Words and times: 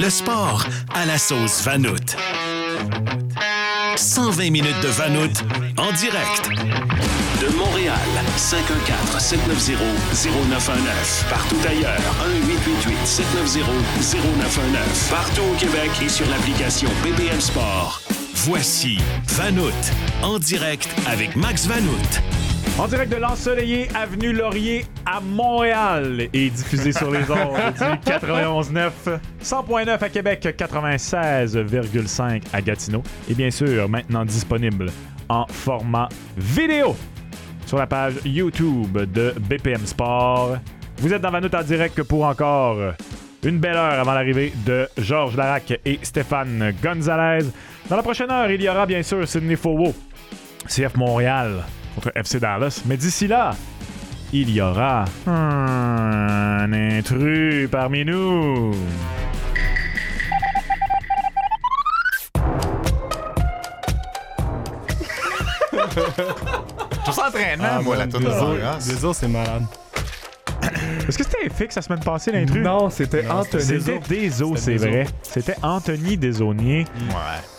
Le 0.00 0.10
sport 0.10 0.64
à 0.94 1.06
la 1.06 1.18
sauce 1.18 1.60
Vanout. 1.64 2.14
120 3.96 4.50
minutes 4.50 4.80
de 4.80 4.86
Vanout 4.88 5.42
en 5.76 5.90
direct. 5.92 6.48
De 7.40 7.48
Montréal, 7.56 7.98
514-790-0919. 8.36 11.24
Partout 11.28 11.56
ailleurs, 11.66 12.00
1-888-790-0919. 13.04 15.10
Partout 15.10 15.42
au 15.42 15.54
Québec 15.54 15.90
et 16.00 16.08
sur 16.08 16.28
l'application 16.28 16.88
BPM 17.02 17.40
Sport. 17.40 18.00
Voici 18.34 18.98
Vanout 19.36 19.72
en 20.22 20.38
direct 20.38 20.88
avec 21.08 21.34
Max 21.34 21.66
Vanout. 21.66 22.22
En 22.76 22.86
direct 22.86 23.12
de 23.12 23.16
l'ensoleillé 23.16 23.88
Avenue 23.94 24.32
Laurier 24.32 24.84
à 25.04 25.20
Montréal 25.20 26.28
et 26.32 26.50
diffusé 26.50 26.92
sur 26.92 27.10
les 27.10 27.28
ondes 27.30 27.56
du 27.56 28.10
91.9, 28.10 28.90
100.9 29.42 30.02
à 30.02 30.08
Québec, 30.08 30.54
96,5 30.58 32.42
à 32.52 32.62
Gatineau 32.62 33.02
et 33.28 33.34
bien 33.34 33.50
sûr 33.50 33.88
maintenant 33.88 34.24
disponible 34.24 34.90
en 35.28 35.46
format 35.48 36.08
vidéo 36.36 36.96
sur 37.66 37.78
la 37.78 37.86
page 37.86 38.14
YouTube 38.24 38.96
de 39.12 39.34
BPM 39.40 39.86
Sport. 39.86 40.58
Vous 40.98 41.12
êtes 41.12 41.22
dans 41.22 41.30
Vanout 41.30 41.54
en 41.54 41.62
direct 41.62 42.02
pour 42.02 42.24
encore 42.24 42.78
une 43.44 43.58
belle 43.58 43.76
heure 43.76 44.00
avant 44.00 44.14
l'arrivée 44.14 44.52
de 44.64 44.88
Georges 44.98 45.36
Larac 45.36 45.80
et 45.84 45.98
Stéphane 46.02 46.72
Gonzalez. 46.82 47.44
Dans 47.88 47.96
la 47.96 48.02
prochaine 48.02 48.30
heure, 48.30 48.50
il 48.50 48.62
y 48.62 48.68
aura 48.68 48.86
bien 48.86 49.02
sûr 49.02 49.26
Sidney 49.26 49.56
Fowo, 49.56 49.94
CF 50.66 50.96
Montréal 50.96 51.64
contre 51.94 52.12
FC 52.14 52.38
Dallas. 52.40 52.82
Mais 52.86 52.96
d'ici 52.96 53.26
là, 53.26 53.54
il 54.32 54.50
y 54.50 54.60
aura 54.60 55.04
un 55.26 56.72
intrus 56.72 57.68
parmi 57.70 58.04
nous. 58.04 58.72
Je 67.06 67.12
s'entraînement, 67.12 67.64
Ah, 67.78 67.80
moi, 67.82 67.96
la 67.96 68.06
tourne 68.06 68.24
de 68.24 69.12
c'est 69.12 69.28
malade. 69.28 69.64
Est-ce 71.08 71.16
que 71.16 71.24
c'était 71.24 71.48
FX 71.48 71.76
la 71.76 71.82
semaine 71.82 72.00
passée, 72.00 72.32
l'intrus? 72.32 72.62
Non, 72.62 72.90
c'était 72.90 73.26
Anthony. 73.28 73.62
C'était 73.62 73.98
Deso, 74.28 74.56
c'est 74.56 74.76
vrai. 74.76 75.06
C'était 75.22 75.56
Anthony 75.62 76.16
Desaunier. 76.16 76.84
Ouais. 77.08 77.57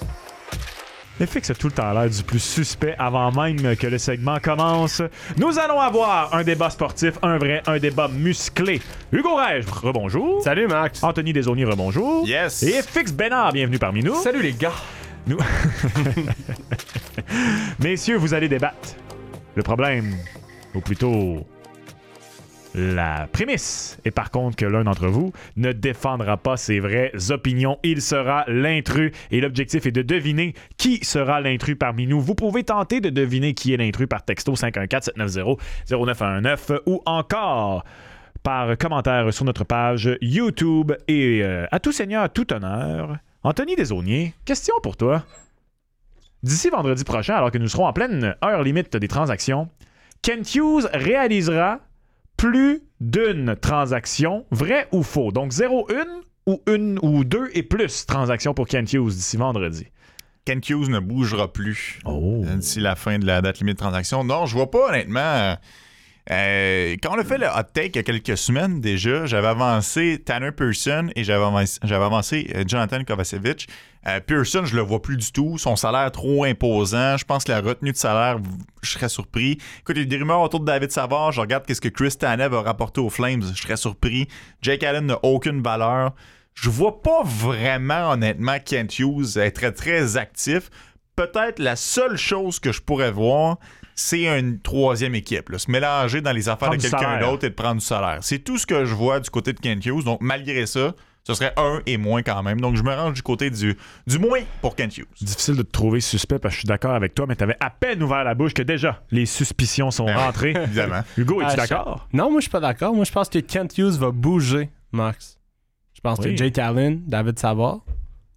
FX 1.20 1.52
a 1.52 1.56
tout 1.56 1.68
le 1.68 1.74
temps 1.74 1.92
l'air 1.92 2.10
du 2.10 2.24
plus 2.24 2.40
suspect 2.40 2.96
avant 2.98 3.32
même 3.32 3.76
que 3.76 3.88
le 3.88 3.98
segment 3.98 4.40
commence. 4.40 5.02
Nous 5.38 5.60
allons 5.60 5.80
avoir 5.80 6.34
un 6.34 6.44
débat 6.44 6.70
sportif, 6.70 7.16
un 7.22 7.38
vrai, 7.38 7.62
un 7.68 7.78
débat 7.78 8.08
musclé. 8.08 8.82
Hugo 9.12 9.36
Rege, 9.36 9.66
rebonjour. 9.70 10.42
Salut, 10.42 10.68
Max. 10.68 11.04
Anthony 11.04 11.34
Desaunier, 11.34 11.66
rebonjour. 11.66 12.26
Yes. 12.26 12.64
Et 12.64 12.82
FX 12.82 13.12
Bénard, 13.12 13.52
bienvenue 13.52 13.80
parmi 13.80 14.02
nous. 14.02 14.16
Salut, 14.16 14.42
les 14.42 14.54
gars. 14.54 14.72
Nous... 15.28 15.38
Messieurs, 17.80 18.18
vous 18.18 18.34
allez 18.34 18.48
débattre. 18.48 18.96
Le 19.56 19.64
problème, 19.64 20.16
ou 20.74 20.80
plutôt 20.80 21.46
la 22.76 23.28
prémisse, 23.32 23.98
est 24.06 24.12
par 24.12 24.30
contre 24.32 24.56
que 24.56 24.66
l'un 24.66 24.84
d'entre 24.84 25.08
vous 25.08 25.34
ne 25.56 25.72
défendra 25.72 26.38
pas 26.38 26.58
ses 26.58 26.80
vraies 26.80 27.12
opinions. 27.32 27.80
Il 27.84 28.02
sera 28.02 28.44
l'intrus 28.48 29.12
et 29.32 29.42
l'objectif 29.42 29.86
est 29.86 29.92
de 29.92 30.02
deviner 30.02 30.54
qui 30.78 31.04
sera 31.04 31.42
l'intrus 31.42 31.76
parmi 31.80 32.08
nous. 32.08 32.22
Vous 32.22 32.36
pouvez 32.36 32.64
tenter 32.64 33.02
de 33.02 33.10
deviner 33.10 33.54
qui 33.54 33.74
est 33.74 33.78
l'intrus 33.78 34.08
par 34.08 34.24
texto 34.24 34.54
514-790-0919 34.54 36.80
ou 36.86 37.02
encore 37.06 37.84
par 38.44 38.78
commentaire 38.78 39.34
sur 39.34 39.46
notre 39.46 39.64
page 39.64 40.16
YouTube. 40.22 40.92
Et 41.08 41.44
euh, 41.44 41.66
à 41.72 41.80
tout 41.80 41.92
seigneur, 41.92 42.22
à 42.24 42.30
tout 42.30 42.54
honneur, 42.54 43.18
Anthony 43.44 43.76
Desaunier, 43.76 44.34
question 44.46 44.76
pour 44.84 44.96
toi. 44.96 45.24
D'ici 46.44 46.70
vendredi 46.70 47.04
prochain, 47.04 47.36
alors 47.36 47.52
que 47.52 47.58
nous 47.58 47.68
serons 47.68 47.86
en 47.86 47.94
pleine 47.94 48.36
heure 48.44 48.64
limite 48.64 48.96
des 48.96 49.10
transactions, 49.10 49.68
Kent 50.22 50.56
Hughes 50.56 50.88
réalisera 50.94 51.80
plus 52.40 52.82
d'une 53.02 53.56
transaction, 53.56 54.46
vrai 54.52 54.88
ou 54.92 55.04
faux. 55.04 55.32
Donc 55.32 55.52
0, 55.52 55.88
1 55.92 56.06
ou 56.52 56.62
une 56.68 56.98
ou 57.02 57.24
deux 57.24 57.50
et 57.54 57.64
plus 57.64 58.06
transactions 58.06 58.54
pour 58.54 58.68
Kent 58.68 58.94
Hughes 58.94 59.12
d'ici 59.14 59.38
vendredi. 59.38 59.88
Ken 60.46 60.62
Hughes 60.68 60.90
ne 60.90 61.00
bougera 61.00 61.52
plus 61.52 62.00
Oh. 62.06 62.42
euh, 62.46 62.56
d'ici 62.56 62.80
la 62.80 62.96
fin 62.96 63.20
de 63.20 63.26
la 63.26 63.42
date 63.42 63.60
limite 63.60 63.76
de 63.76 63.80
transaction. 63.80 64.24
Non, 64.24 64.46
je 64.48 64.56
vois 64.56 64.72
pas, 64.72 64.90
honnêtement. 64.90 65.58
Euh, 66.32 66.96
quand 67.02 67.16
on 67.16 67.20
a 67.20 67.24
fait 67.24 67.40
le 67.40 67.48
hot 67.48 67.64
take 67.74 67.88
il 67.88 67.96
y 67.96 68.00
a 68.00 68.04
quelques 68.04 68.38
semaines 68.38 68.82
déjà, 68.82 69.26
j'avais 69.26 69.48
avancé 69.48 70.22
Tanner 70.24 70.52
Pearson 70.52 71.10
et 71.16 71.24
j'avais 71.24 71.44
avancé, 71.44 72.52
euh, 72.56 72.64
Jonathan 72.68 73.04
Kovacevic. 73.04 73.68
Euh, 74.08 74.20
Pearson, 74.20 74.64
je 74.64 74.76
le 74.76 74.82
vois 74.82 75.02
plus 75.02 75.18
du 75.18 75.32
tout. 75.32 75.58
Son 75.58 75.76
salaire 75.76 76.12
trop 76.12 76.44
imposant. 76.44 77.18
Je 77.18 77.26
pense 77.26 77.44
que 77.44 77.52
la 77.52 77.62
retenue 77.62 77.92
de 77.92 77.98
salaire, 77.98 78.38
je 78.82 78.92
serais 78.92 79.10
surpris. 79.10 79.58
Écoute, 79.80 79.96
il 79.98 80.04
y 80.04 80.06
a 80.06 80.06
des 80.06 80.18
rumeurs 80.18 80.42
autour 80.42 80.60
de 80.60 80.66
David 80.66 80.92
Savard. 80.92 81.32
Je 81.32 81.42
regarde 81.42 81.66
qu'est-ce 81.66 81.82
que 81.82 81.90
Chris 81.90 82.16
Tanev 82.18 82.54
a 82.54 82.62
rapporté 82.62 83.02
aux 83.02 83.10
Flames. 83.10 83.44
Je 83.54 83.62
serais 83.62 83.78
surpris. 83.78 84.28
Jake 84.62 84.84
Allen 84.84 85.08
n'a 85.08 85.20
aucune 85.24 85.62
valeur. 85.62 86.14
Je 86.54 86.70
vois 86.70 87.02
pas 87.02 87.24
vraiment, 87.24 88.12
honnêtement, 88.12 88.58
Kent 88.64 89.00
Hughes 89.00 89.38
être 89.38 89.70
très 89.72 90.18
actif. 90.18 90.70
Peut-être 91.16 91.60
la 91.60 91.76
seule 91.76 92.18
chose 92.18 92.60
que 92.60 92.72
je 92.72 92.82
pourrais 92.82 93.12
voir, 93.12 93.58
c'est 94.00 94.26
une 94.40 94.60
troisième 94.60 95.16
équipe. 95.16 95.50
là. 95.50 95.58
se 95.60 95.70
mélanger 95.70 96.22
dans 96.22 96.32
les 96.32 96.48
affaires 96.50 96.70
Prendre 96.70 96.78
de 96.78 96.82
quelqu'un 96.82 97.20
d'autre 97.20 97.46
et 97.46 97.50
de 97.50 97.56
prendre 97.56 97.80
du 97.80 97.86
salaire. 97.86 98.20
C'est 98.22 98.40
tout 98.40 98.58
ce 98.58 98.66
que 98.66 98.86
je 98.86 98.94
vois 98.96 99.20
du 99.20 99.30
côté 99.30 99.54
de 99.54 99.60
Kent 99.60 99.86
Hughes. 99.86 100.04
Donc, 100.04 100.20
malgré 100.22 100.66
ça, 100.66 100.94
ce 101.24 101.34
serait 101.34 101.54
un 101.58 101.82
et 101.86 101.98
moins 101.98 102.24
quand 102.24 102.42
même. 102.42 102.60
Donc, 102.62 102.76
je 102.76 102.84
me 102.84 102.94
range 102.94 103.14
du 103.14 103.22
côté 103.22 103.50
du, 103.50 103.78
du 104.08 104.18
moins 104.20 104.40
pour 104.62 104.76
Kent 104.76 104.98
Hughes. 104.98 105.08
Difficile 105.22 105.56
de 105.58 105.62
te 105.64 105.72
trouver 105.72 106.00
suspect 106.02 106.40
parce 106.40 106.54
que 106.54 106.56
je 106.56 106.60
suis 106.62 106.68
d'accord 106.68 106.94
avec 106.96 107.14
toi, 107.14 107.26
mais 107.28 107.36
tu 107.36 107.44
avais 107.44 107.58
à 107.60 107.70
peine 107.70 108.02
ouvert 108.02 108.24
la 108.24 108.36
bouche 108.36 108.54
que 108.54 108.62
déjà 108.64 109.02
les 109.12 109.26
suspicions 109.26 109.92
sont 109.92 110.06
Ben 110.06 110.16
rentrées. 110.18 110.52
Évidemment. 110.64 111.02
Hugo, 111.18 111.42
es-tu 111.42 111.52
Ah, 111.54 111.56
d'accord? 111.56 112.08
Non, 112.14 112.32
moi, 112.32 112.40
je 112.40 112.44
suis 112.44 112.50
pas 112.52 112.60
d'accord. 112.62 112.94
Moi, 112.96 113.04
je 113.06 113.12
pense 113.12 113.30
que 113.30 113.40
Kent 113.40 113.78
Hughes 113.78 113.98
va 114.00 114.12
bouger, 114.12 114.70
Max. 114.92 115.38
Je 115.94 116.02
pense 116.02 116.20
Oui. 116.20 116.32
que 116.32 116.38
Jake 116.38 116.58
Allen, 116.58 117.02
David 117.06 117.38
Savard. 117.38 117.80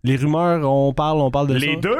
Les 0.04 0.16
rumeurs, 0.16 0.68
on 0.68 0.92
parle, 0.92 1.18
on 1.20 1.30
parle 1.30 1.46
de 1.46 1.58
ça. 1.58 1.64
Les 1.64 1.76
deux? 1.76 1.96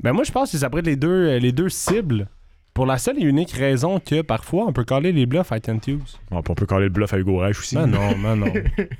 Ben 0.00 0.12
moi, 0.12 0.22
je 0.22 0.30
pense 0.30 0.52
que 0.52 0.58
ça 0.58 0.70
pourrait 0.70 0.80
être 0.80 0.86
les 0.86 0.94
deux, 0.96 1.08
euh, 1.08 1.38
les 1.40 1.50
deux 1.50 1.68
cibles. 1.68 2.28
Pour 2.76 2.84
la 2.84 2.98
seule 2.98 3.18
et 3.18 3.22
unique 3.22 3.52
raison 3.52 4.00
que 4.00 4.20
parfois, 4.20 4.66
on 4.68 4.72
peut 4.74 4.84
coller 4.84 5.10
les 5.10 5.24
bluffs 5.24 5.50
à 5.50 5.60
Kent 5.60 5.86
Hughes. 5.88 6.18
Bon, 6.30 6.42
on 6.46 6.54
peut 6.54 6.66
coller 6.66 6.84
le 6.84 6.90
bluff 6.90 7.14
à 7.14 7.18
Hugo 7.18 7.38
Reich 7.38 7.58
aussi. 7.58 7.74
Mais 7.74 7.86
non, 7.86 8.14
mais 8.18 8.36
non. 8.36 8.52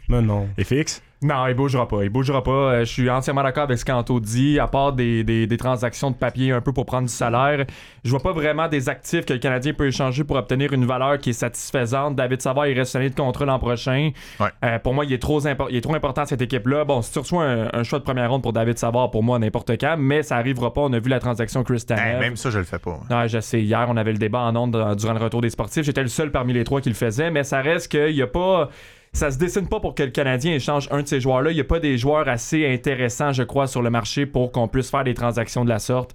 mais 0.09 0.22
non. 0.22 0.48
FX? 0.59 1.03
Non, 1.22 1.47
il 1.47 1.54
bougera 1.54 1.88
pas. 1.88 2.03
Il 2.04 2.10
bougera 2.10 2.43
pas. 2.43 2.50
Euh, 2.50 2.81
je 2.81 2.93
suis 2.93 3.09
entièrement 3.09 3.43
d'accord 3.43 3.62
avec 3.65 3.78
ce 3.78 3.84
qu'Anto 3.87 4.21
dit. 4.21 4.59
À 4.60 4.66
part 4.66 4.93
des, 4.93 5.25
des- 5.25 5.47
des 5.47 5.56
transactions 5.56 6.10
de 6.10 6.16
papier 6.16 6.53
un 6.53 6.60
peu 6.60 6.72
pour 6.75 6.84
prendre 6.84 7.09
du 7.09 7.12
salaire, 7.12 7.65
je 8.04 8.10
vois 8.10 8.21
pas 8.21 8.32
vraiment 8.32 8.69
des 8.69 8.91
actifs 8.91 9.25
que 9.25 9.32
le 9.32 9.38
Canadien 9.38 9.72
peut 9.72 9.87
échanger 9.87 10.25
pour 10.25 10.37
obtenir 10.37 10.75
une 10.75 10.84
valeur 10.84 11.16
qui 11.19 11.31
est 11.31 11.32
satisfaisante. 11.32 12.16
David 12.16 12.43
Savard, 12.43 12.66
il 12.66 12.78
reste 12.78 12.93
signé 12.93 13.09
de 13.09 13.15
contrat 13.15 13.47
l'an 13.47 13.59
prochain. 13.59 14.10
Ouais. 14.38 14.49
Euh, 14.62 14.78
pour 14.78 14.93
moi, 14.93 15.06
il 15.06 15.12
est 15.15 15.19
trop, 15.19 15.41
il 15.41 15.77
est 15.77 15.81
trop 15.81 15.94
important 15.94 16.27
cette 16.27 16.43
équipe-là. 16.43 16.84
Bon, 16.84 17.00
si 17.00 17.12
tu 17.12 17.19
reçois 17.19 17.44
un, 17.44 17.69
un 17.72 17.83
choix 17.83 17.98
de 17.98 18.04
première 18.04 18.31
ronde 18.31 18.43
pour 18.43 18.53
David 18.53 18.77
Savard, 18.77 19.10
pour 19.10 19.22
moi, 19.22 19.38
n'importe 19.38 19.71
quand, 19.81 19.97
mais 19.98 20.22
ça 20.22 20.37
arrivera 20.37 20.75
pas. 20.75 20.83
On 20.83 20.93
a 20.93 20.98
vu 20.98 21.09
la 21.09 21.19
transaction 21.19 21.65
Chris 21.65 21.77
Hey, 21.88 21.97
Tanev. 21.97 22.21
même 22.21 22.37
ça, 22.37 22.50
je 22.50 22.59
le 22.59 22.65
fais 22.65 22.78
pas. 22.78 23.00
Ouais, 23.10 23.27
je 23.28 23.41
sais. 23.41 23.62
Hier, 23.62 23.87
on 23.88 23.97
avait 23.97 24.12
le 24.12 24.19
débat 24.19 24.41
en 24.41 24.54
ondes 24.54 24.72
dans- 24.72 24.94
durant 24.94 25.15
le 25.15 25.21
retour 25.21 25.41
des 25.41 25.50
sportifs. 25.50 25.83
J'étais 25.84 26.03
le 26.03 26.09
seul 26.09 26.31
parmi 26.31 26.53
les 26.53 26.65
trois 26.65 26.83
qui 26.83 26.91
le 26.91 26.94
faisait, 26.94 27.31
mais 27.31 27.43
ça 27.43 27.62
reste 27.62 27.91
qu'il 27.91 28.15
n'y 28.15 28.21
a 28.22 28.27
pas. 28.27 28.69
Ça 29.16 29.31
se 29.31 29.38
dessine 29.38 29.66
pas 29.66 29.81
pour 29.81 29.94
que 29.94 30.03
le 30.03 30.10
Canadien 30.10 30.53
échange 30.53 30.88
un 30.91 31.00
de 31.00 31.09
ces 31.09 31.22
joueurs-là. 31.22 31.50
Il 31.50 31.54
n'y 31.54 31.60
a 31.62 31.65
pas 31.65 31.81
des 31.81 31.97
joueurs 31.97 32.28
assez 32.28 32.66
intéressants, 32.71 33.32
je 33.32 33.44
crois, 33.44 33.66
sur 33.66 33.81
le 33.81 33.88
marché 33.88 34.27
pour 34.27 34.53
qu'on 34.53 34.69
puisse 34.69 34.91
faire 34.91 35.04
des 35.04 35.15
transactions 35.15 35.65
de 35.65 35.71
la 35.71 35.78
sorte. 35.78 36.12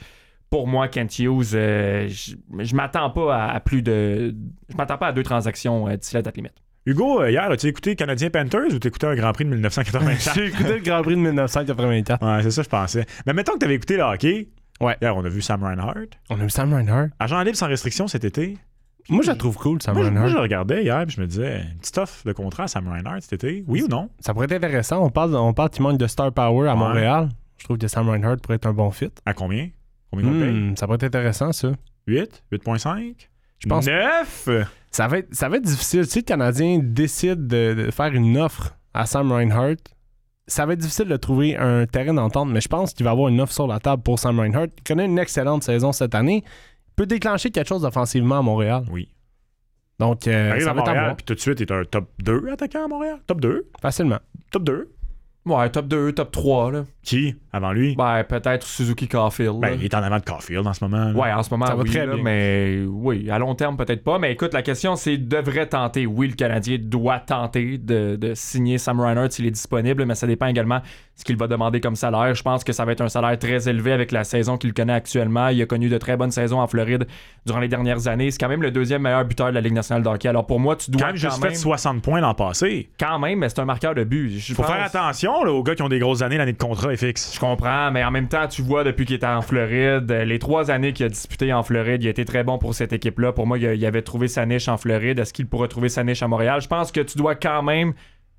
Pour 0.52 0.68
moi, 0.68 0.88
Kent 0.88 1.18
Hughes, 1.18 1.56
euh, 1.56 2.08
je 2.10 2.36
je 2.60 2.76
m'attends 2.76 3.10
pas 3.10 3.36
à, 3.36 3.56
à 3.56 3.60
plus 3.60 3.82
de. 3.82 4.36
Je 4.70 4.78
m'attends 4.78 5.00
pas 5.00 5.08
à 5.08 5.12
deux 5.14 5.24
transactions 5.24 5.88
euh, 5.88 5.96
d'ici 5.98 6.14
la 6.14 6.22
date 6.22 6.36
limite. 6.38 6.54
Hugo, 6.86 7.24
euh, 7.24 7.32
hier, 7.32 7.50
as-tu 7.50 7.68
écouté 7.68 7.96
Canadien 7.96 8.30
Panthers 8.30 8.72
ou 8.72 8.78
t'as 8.78 8.90
écouté 8.90 9.08
un 9.08 9.16
Grand 9.16 9.34
Prix 9.34 9.46
de 9.46 9.50
1984? 9.56 10.36
J'ai 10.36 10.46
écouté 10.46 10.74
le 10.74 10.80
Grand 10.82 11.02
Prix 11.02 11.16
de 11.16 11.22
1984. 11.22 12.24
ouais, 12.24 12.44
c'est 12.44 12.52
ça, 12.52 12.62
je 12.62 12.70
pensais. 12.70 13.06
Mais 13.26 13.34
mettons 13.34 13.54
que 13.54 13.58
t'avais 13.60 13.76
écouté 13.76 13.98
le 13.98 14.04
hockey. 14.04 14.50
Ouais. 14.80 14.96
Hier, 15.02 15.18
on 15.18 15.26
a 15.26 15.30
vu 15.30 15.42
Sam 15.42 15.64
Reinhardt. 15.64 16.10
On 16.30 16.40
a 16.40 16.44
vu 16.44 16.50
Sam 16.52 16.72
Reinhardt. 16.72 17.10
Agent 17.20 17.42
libre 17.42 17.58
sans 17.58 17.68
restriction 17.68 18.08
cet 18.08 18.26
été. 18.26 18.58
Moi, 19.10 19.24
je 19.24 19.28
la 19.30 19.36
trouve 19.36 19.58
cool, 19.58 19.82
Sam 19.82 19.96
Moi, 19.96 20.04
je, 20.06 20.10
moi, 20.10 20.22
Reinhardt. 20.22 20.38
je 20.38 20.42
regardais 20.42 20.84
hier 20.84 21.04
puis 21.06 21.16
je 21.16 21.22
me 21.22 21.28
disais, 21.28 21.62
une 21.72 21.80
petite 21.80 21.98
offre 21.98 22.26
de 22.26 22.34
contrat 22.34 22.64
à 22.64 22.68
Sam 22.68 22.88
Reinhardt 22.88 23.22
cet 23.22 23.34
été. 23.34 23.64
Oui 23.68 23.84
ou 23.84 23.88
non? 23.88 24.10
Ça 24.20 24.34
pourrait 24.34 24.46
être 24.46 24.52
intéressant. 24.64 25.04
On 25.04 25.10
parle, 25.10 25.36
on 25.36 25.54
parle 25.54 25.70
qu'il 25.70 25.82
manque 25.84 25.98
de 25.98 26.08
star 26.08 26.32
power 26.32 26.68
à 26.70 26.74
Ouais. 26.74 26.80
Montréal. 26.80 27.30
Je 27.58 27.64
trouve 27.66 27.78
que 27.78 27.88
Sam 27.88 28.10
Reinhardt 28.10 28.38
pourrait 28.42 28.56
être 28.56 28.66
un 28.68 28.74
bon 28.74 28.92
fit. 28.92 29.12
À 29.26 29.34
combien? 29.34 29.70
Combien 30.12 30.28
on 30.30 30.40
paye? 30.40 30.52
Hmm, 30.52 30.76
ça 30.76 30.86
pourrait 30.86 30.96
être 30.98 31.04
intéressant, 31.04 31.52
ça. 31.52 31.72
8? 32.08 32.44
8.5? 32.52 33.16
Je 33.60 33.68
pense 33.68 33.86
9? 33.86 34.50
Ça 34.90 35.08
va, 35.08 35.20
être, 35.20 35.34
ça 35.34 35.48
va 35.48 35.58
être 35.58 35.64
difficile. 35.64 36.06
Si 36.06 36.20
le 36.20 36.24
Canadien 36.24 36.80
décide 36.82 37.48
de, 37.48 37.74
de 37.76 37.92
faire 37.92 38.14
une 38.14 38.38
offre 38.38 38.76
à 38.94 39.06
Sam 39.06 39.32
Reinhardt, 39.32 39.78
ça 40.48 40.66
va 40.66 40.74
être 40.74 40.80
difficile 40.80 41.06
de 41.08 41.16
trouver 41.16 41.56
un 41.56 41.86
terrain 41.86 42.14
d'entente, 42.14 42.50
mais 42.50 42.60
je 42.60 42.68
pense 42.68 42.94
qu'il 42.94 43.06
va 43.06 43.12
avoir 43.12 43.30
une 43.30 43.40
offre 43.40 43.54
sur 43.54 43.68
la 43.68 43.80
table 43.80 44.02
pour 44.04 44.20
Sam 44.20 44.38
Reinhardt. 44.40 44.68
Il 44.78 44.84
connaît 44.84 45.06
une 45.06 45.20
excellente 45.20 45.64
saison 45.64 45.92
cette 45.94 46.14
année. 46.16 46.44
Il 47.02 47.06
peut 47.06 47.16
déclencher 47.16 47.50
quelque 47.50 47.68
chose 47.68 47.84
offensivement 47.84 48.38
à 48.38 48.42
Montréal. 48.44 48.84
Oui. 48.92 49.10
Donc, 49.98 50.28
euh, 50.28 50.52
Arrive 50.52 50.66
ça 50.66 50.70
à 50.70 50.74
va 50.74 50.82
être 50.82 50.88
à 50.88 50.92
Montréal 50.92 51.06
voir. 51.06 51.16
puis 51.16 51.26
tout 51.26 51.34
de 51.34 51.40
suite, 51.40 51.60
il 51.60 51.64
est 51.64 51.72
un 51.72 51.84
top 51.84 52.10
2 52.20 52.50
attaquant 52.52 52.86
à 52.86 52.88
Montréal? 52.88 53.18
Top 53.26 53.42
2? 53.42 53.68
Facilement. 53.82 54.20
Top 54.52 54.64
2? 54.64 54.92
Ouais, 55.48 55.70
top 55.72 55.88
2, 55.88 56.12
top 56.14 56.32
3. 56.32 56.72
Là. 56.72 56.86
Qui? 57.02 57.36
Avant 57.54 57.72
lui 57.74 57.96
Ben, 57.96 58.24
peut-être 58.24 58.66
Suzuki 58.66 59.08
Caulfield. 59.08 59.60
Ben, 59.60 59.78
il 59.80 59.86
est 59.86 59.94
en 59.96 60.04
avant 60.04 60.20
de 60.20 60.24
Caulfield 60.24 60.66
en 60.66 60.74
ce 60.74 60.84
moment. 60.84 61.06
là. 61.12 61.20
Ouais, 61.20 61.32
en 61.34 61.44
ce 61.44 61.50
moment, 61.52 61.66
Ça 61.66 61.76
va 61.76 61.84
très 61.84 62.06
là, 62.06 62.16
bien. 62.16 62.24
mais 62.24 62.80
oui, 62.88 63.30
à 63.30 63.40
long 63.40 63.56
terme, 63.56 63.76
peut-être 63.78 64.04
pas. 64.04 64.20
Mais 64.20 64.32
écoute, 64.32 64.54
la 64.54 64.62
question, 64.62 64.96
c'est 64.96 65.18
devrait 65.18 65.68
tenter? 65.68 66.06
Oui, 66.06 66.28
le 66.28 66.36
Canadien 66.36 66.78
doit 66.80 67.20
tenter 67.20 67.78
de, 67.78 68.16
de 68.16 68.34
signer 68.36 68.78
Sam 68.78 69.00
Reinhardt 69.02 69.32
s'il 69.32 69.46
est 69.46 69.52
disponible, 69.52 70.06
mais 70.06 70.16
ça 70.16 70.28
dépend 70.28 70.48
également 70.48 70.82
ce 71.16 71.24
qu'il 71.24 71.38
va 71.38 71.48
demander 71.48 71.82
comme 71.82 71.96
salaire. 71.96 72.34
Je 72.34 72.42
pense 72.42 72.64
que 72.64 72.72
ça 72.74 72.86
va 72.86 72.94
être 72.94 73.02
un 73.02 73.10
salaire 73.10 73.38
très 73.38 73.68
élevé 73.70 73.92
avec 73.92 74.12
la 74.12 74.24
saison 74.24 74.58
qu'il 74.58 74.74
connaît 74.74 74.94
actuellement. 74.94 75.50
Il 75.50 75.62
a 75.62 75.66
connu 75.66 75.90
de 75.90 75.98
très 75.98 76.18
bonnes 76.18 76.32
saisons 76.32 76.60
en 76.60 76.68
Floride 76.68 77.06
durant 77.46 77.60
les 77.60 77.68
dernières 77.68 78.08
années. 78.08 78.32
C'est 78.32 78.40
quand 78.40 78.48
même 78.50 78.62
le 78.64 78.72
deuxième 78.72 79.02
meilleur 79.04 79.26
buteur 79.26 79.50
de 79.50 79.54
la 79.56 79.62
Ligue 79.62 79.74
nationale 79.74 80.04
de 80.04 80.08
hockey. 80.08 80.28
Alors 80.30 80.48
pour 80.48 80.60
moi, 80.60 80.76
tu 80.78 80.90
dois 80.90 81.02
Quand 81.02 81.08
même 81.08 81.16
juste 81.18 81.42
fait 81.44 81.54
60 81.54 82.02
points 82.02 82.22
l'an 82.22 82.34
passé. 82.34 82.90
quand 83.00 83.20
même, 83.20 83.40
mais 83.40 83.50
c'est 83.50 83.60
un 83.60 83.66
marqueur 83.66 83.94
de 83.94 84.04
but. 84.04 84.30
Je 84.40 84.54
Faut 84.54 84.64
pense- 84.64 84.72
faire 84.72 84.84
attention 84.84 85.44
là, 85.44 85.52
aux 85.52 85.62
gars 85.64 85.76
qui 85.76 85.82
ont 85.84 85.90
des 85.90 86.00
grosses 86.00 86.22
années, 86.22 86.38
l'année 86.38 86.54
de 86.54 86.58
contrat 86.58 86.92
est 86.94 86.98
fixe. 86.98 87.38
Je 87.42 87.48
comprends, 87.48 87.90
mais 87.90 88.04
en 88.04 88.12
même 88.12 88.28
temps, 88.28 88.48
tu 88.48 88.62
vois, 88.62 88.84
depuis 88.84 89.04
qu'il 89.04 89.16
était 89.16 89.26
en 89.26 89.42
Floride, 89.42 90.12
euh, 90.12 90.26
les 90.26 90.38
trois 90.38 90.70
années 90.70 90.94
qu'il 90.94 91.08
a 91.08 91.10
disputé 91.10 91.52
en 91.52 91.64
Floride, 91.64 92.04
il 92.04 92.06
a 92.06 92.12
été 92.12 92.24
très 92.24 92.44
bon 92.44 92.60
pour 92.60 92.76
cette 92.76 92.94
équipe-là. 92.94 93.34
Pour 93.34 93.48
moi, 93.48 93.58
il, 93.58 93.84
avait 93.84 94.04
trouvé 94.04 94.28
sa 94.28 94.46
niche 94.46 94.68
en 94.68 94.78
Floride. 94.78 95.18
Est-ce 95.18 95.34
qu'il 95.34 95.48
pourra 95.48 95.68
trouver 95.68 95.90
sa 95.90 96.04
niche 96.04 96.22
à 96.22 96.28
Montréal? 96.28 96.62
Je 96.62 96.68
pense 96.68 96.92
que 96.92 97.00
tu 97.00 97.18
dois 97.18 97.34
quand 97.34 97.64
même 97.64 97.94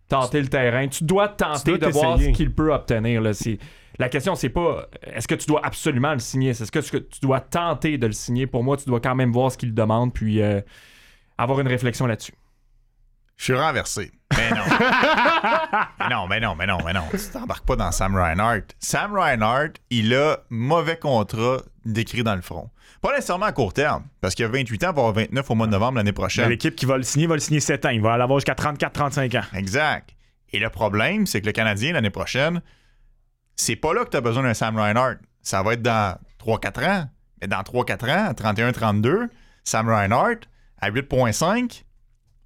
tenter 0.07 0.41
le 0.41 0.47
terrain. 0.47 0.87
Tu 0.87 1.03
dois 1.03 1.27
tenter 1.27 1.73
Tu 1.73 1.79
dois 1.79 1.89
de 1.89 1.93
voir 1.93 2.21
ce 2.21 2.29
qu'il 2.29 2.55
peut 2.55 2.73
obtenir. 2.73 3.21
Là. 3.21 3.35
C'est- 3.35 3.59
La 3.99 4.09
question, 4.09 4.37
c'est 4.37 4.51
pas 4.51 4.87
est-ce 5.03 5.27
que 5.27 5.35
tu 5.35 5.47
dois 5.47 5.67
absolument 5.67 6.13
le 6.13 6.21
signer, 6.21 6.55
c'est 6.55 6.65
ce 6.65 6.71
que 6.71 6.79
tu 6.79 7.05
tu 7.05 7.21
dois 7.23 7.41
tenter 7.41 7.99
de 7.99 8.07
le 8.07 8.13
signer. 8.13 8.47
Pour 8.47 8.63
moi, 8.63 8.77
tu 8.77 8.85
dois 8.85 9.01
quand 9.01 9.17
même 9.17 9.33
voir 9.33 9.51
ce 9.51 9.59
qu'il 9.59 9.75
demande, 9.75 10.15
puis 10.15 10.41
euh, 10.41 10.61
avoir 11.39 11.59
une 11.59 11.67
réflexion 11.67 12.07
là-dessus. 12.07 12.35
Je 13.37 13.45
suis 13.47 13.55
renversé. 13.55 14.13
Non. 14.55 14.63
mais 15.99 16.09
non, 16.11 16.27
mais 16.29 16.41
non, 16.41 16.55
mais 16.55 16.67
non, 16.67 16.79
mais 16.85 16.93
non. 16.93 17.05
Tu 17.11 17.19
t'embarques 17.33 17.67
pas 17.67 17.77
dans 17.77 17.93
Sam 17.93 18.15
Reinhardt. 18.17 18.75
Sam 18.79 19.15
Reinhardt, 19.15 19.73
il 19.91 20.15
a 20.15 20.39
mauvais 20.51 20.99
contrat 20.99 21.59
décrit 21.85 22.23
dans 22.23 22.35
le 22.35 22.43
front. 22.43 22.71
Pas 23.01 23.11
nécessairement 23.13 23.47
à 23.47 23.53
court 23.53 23.73
terme, 23.73 24.05
parce 24.21 24.35
qu'il 24.35 24.45
a 24.45 24.49
28 24.49 24.85
ans, 24.85 24.91
il 24.91 24.95
va 24.95 25.01
avoir 25.01 25.13
29 25.13 25.51
au 25.51 25.55
mois 25.55 25.67
de 25.67 25.73
novembre 25.73 25.99
l'année 25.99 26.13
prochaine. 26.13 26.49
L'équipe 26.49 26.77
qui 26.77 26.87
va 26.87 26.97
le 26.97 27.03
signer 27.03 27.27
va 27.27 27.35
le 27.35 27.41
signer 27.41 27.61
7 27.61 27.87
ans. 27.87 27.91
Il 27.91 28.01
va 28.01 28.17
l'avoir 28.17 28.39
jusqu'à 28.39 28.55
34-35 28.55 29.39
ans. 29.39 29.45
Exact. 29.55 30.11
Et 30.53 30.59
le 30.59 30.71
problème, 30.71 31.27
c'est 31.27 31.41
que 31.41 31.47
le 31.47 31.53
Canadien, 31.53 31.95
l'année 31.95 32.11
prochaine, 32.11 32.63
c'est 33.57 33.77
pas 33.77 33.93
là 33.95 34.05
que 34.05 34.11
tu 34.11 34.17
as 34.17 34.21
besoin 34.21 34.43
d'un 34.45 34.55
Sam 34.55 34.77
Reinhardt. 34.77 35.19
Ça 35.43 35.63
va 35.63 35.75
être 35.75 35.83
dans 35.83 36.17
3-4 36.45 36.89
ans. 36.89 37.09
Mais 37.41 37.49
dans 37.49 37.63
3-4 37.63 38.11
ans, 38.11 38.29
à 38.29 38.33
31-32, 38.33 39.29
Sam 39.65 39.89
Reinhardt, 39.89 40.47
à 40.81 40.91
8.5, 40.91 41.83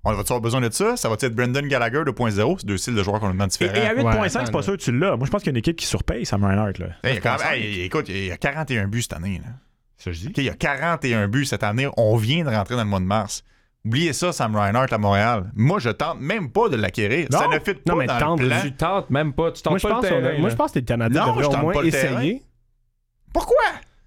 on 0.06 0.12
va 0.14 0.20
avoir 0.20 0.40
besoin 0.40 0.60
de 0.60 0.70
ça? 0.72 0.96
Ça 0.96 1.08
va 1.08 1.14
être 1.20 1.34
Brendan 1.34 1.66
Gallagher 1.66 2.02
2.0? 2.04 2.56
C'est 2.60 2.66
deux 2.66 2.78
styles 2.78 2.94
de 2.94 3.02
joueurs 3.02 3.20
complètement 3.20 3.44
Et, 3.44 3.48
différents. 3.48 3.74
et 3.74 3.86
à 3.86 3.94
8.5, 3.94 4.20
Ouais, 4.20 4.28
c'est 4.28 4.52
pas 4.52 4.62
sûr 4.62 4.72
que 4.76 4.82
tu 4.82 4.92
l'as. 4.92 5.16
Moi, 5.16 5.26
je 5.26 5.30
pense 5.30 5.42
qu'il 5.42 5.48
y 5.48 5.50
a 5.50 5.54
une 5.54 5.56
équipe 5.58 5.76
qui 5.76 5.86
surpaye 5.86 6.24
Sam 6.24 6.44
Reinhardt. 6.44 6.78
Là. 6.78 6.86
Hey, 7.04 7.12
il 7.12 7.14
y 7.14 7.18
a 7.18 7.20
quand 7.20 7.38
même- 7.38 7.52
hey, 7.52 7.80
écoute, 7.82 8.08
il 8.08 8.26
y 8.26 8.30
a 8.32 8.36
41 8.36 8.88
buts 8.88 9.02
cette 9.02 9.14
année. 9.14 9.40
là. 9.44 9.50
Ça, 9.98 10.12
je 10.12 10.18
dis. 10.20 10.32
Il 10.36 10.44
y 10.44 10.48
a 10.50 10.54
41 10.54 11.26
buts 11.28 11.44
cette 11.46 11.62
année. 11.62 11.88
On 11.96 12.16
vient 12.16 12.44
de 12.44 12.50
rentrer 12.50 12.76
dans 12.76 12.84
le 12.84 12.88
mois 12.90 13.00
de 13.00 13.04
mars. 13.04 13.42
Oubliez 13.84 14.12
ça, 14.12 14.32
Sam 14.32 14.54
Reinhardt 14.56 14.92
à 14.92 14.98
Montréal. 14.98 15.50
Moi, 15.54 15.78
je 15.78 15.90
tente 15.90 16.20
même 16.20 16.50
pas 16.50 16.68
de 16.68 16.76
l'acquérir. 16.76 17.28
Ça 17.30 17.44
Non. 17.44 17.50
ne 17.52 17.58
fit 17.60 17.74
pas 17.74 17.92
Non, 17.92 17.96
mais 17.96 18.06
dans 18.06 18.18
tente, 18.18 18.40
le 18.40 18.48
plan. 18.48 18.60
Tu 18.62 18.72
tentes 18.72 19.10
même 19.10 19.32
pas, 19.32 19.52
tu 19.52 19.62
tentes 19.62 19.72
Moi 19.72 19.78
je, 19.78 19.86
pas 19.86 19.94
pense 19.94 20.02
le 20.02 20.08
a- 20.16 20.22
terrain. 20.22 20.38
moi, 20.40 20.50
je 20.50 20.54
pense 20.56 20.72
que 20.72 20.78
les 20.80 20.84
Canadiens 20.84 21.20
Non, 21.26 21.32
devraient 21.36 21.44
je 21.44 21.48
au 21.58 21.62
moins 21.62 21.82
essayer. 21.84 22.42
Pourquoi? 23.32 23.56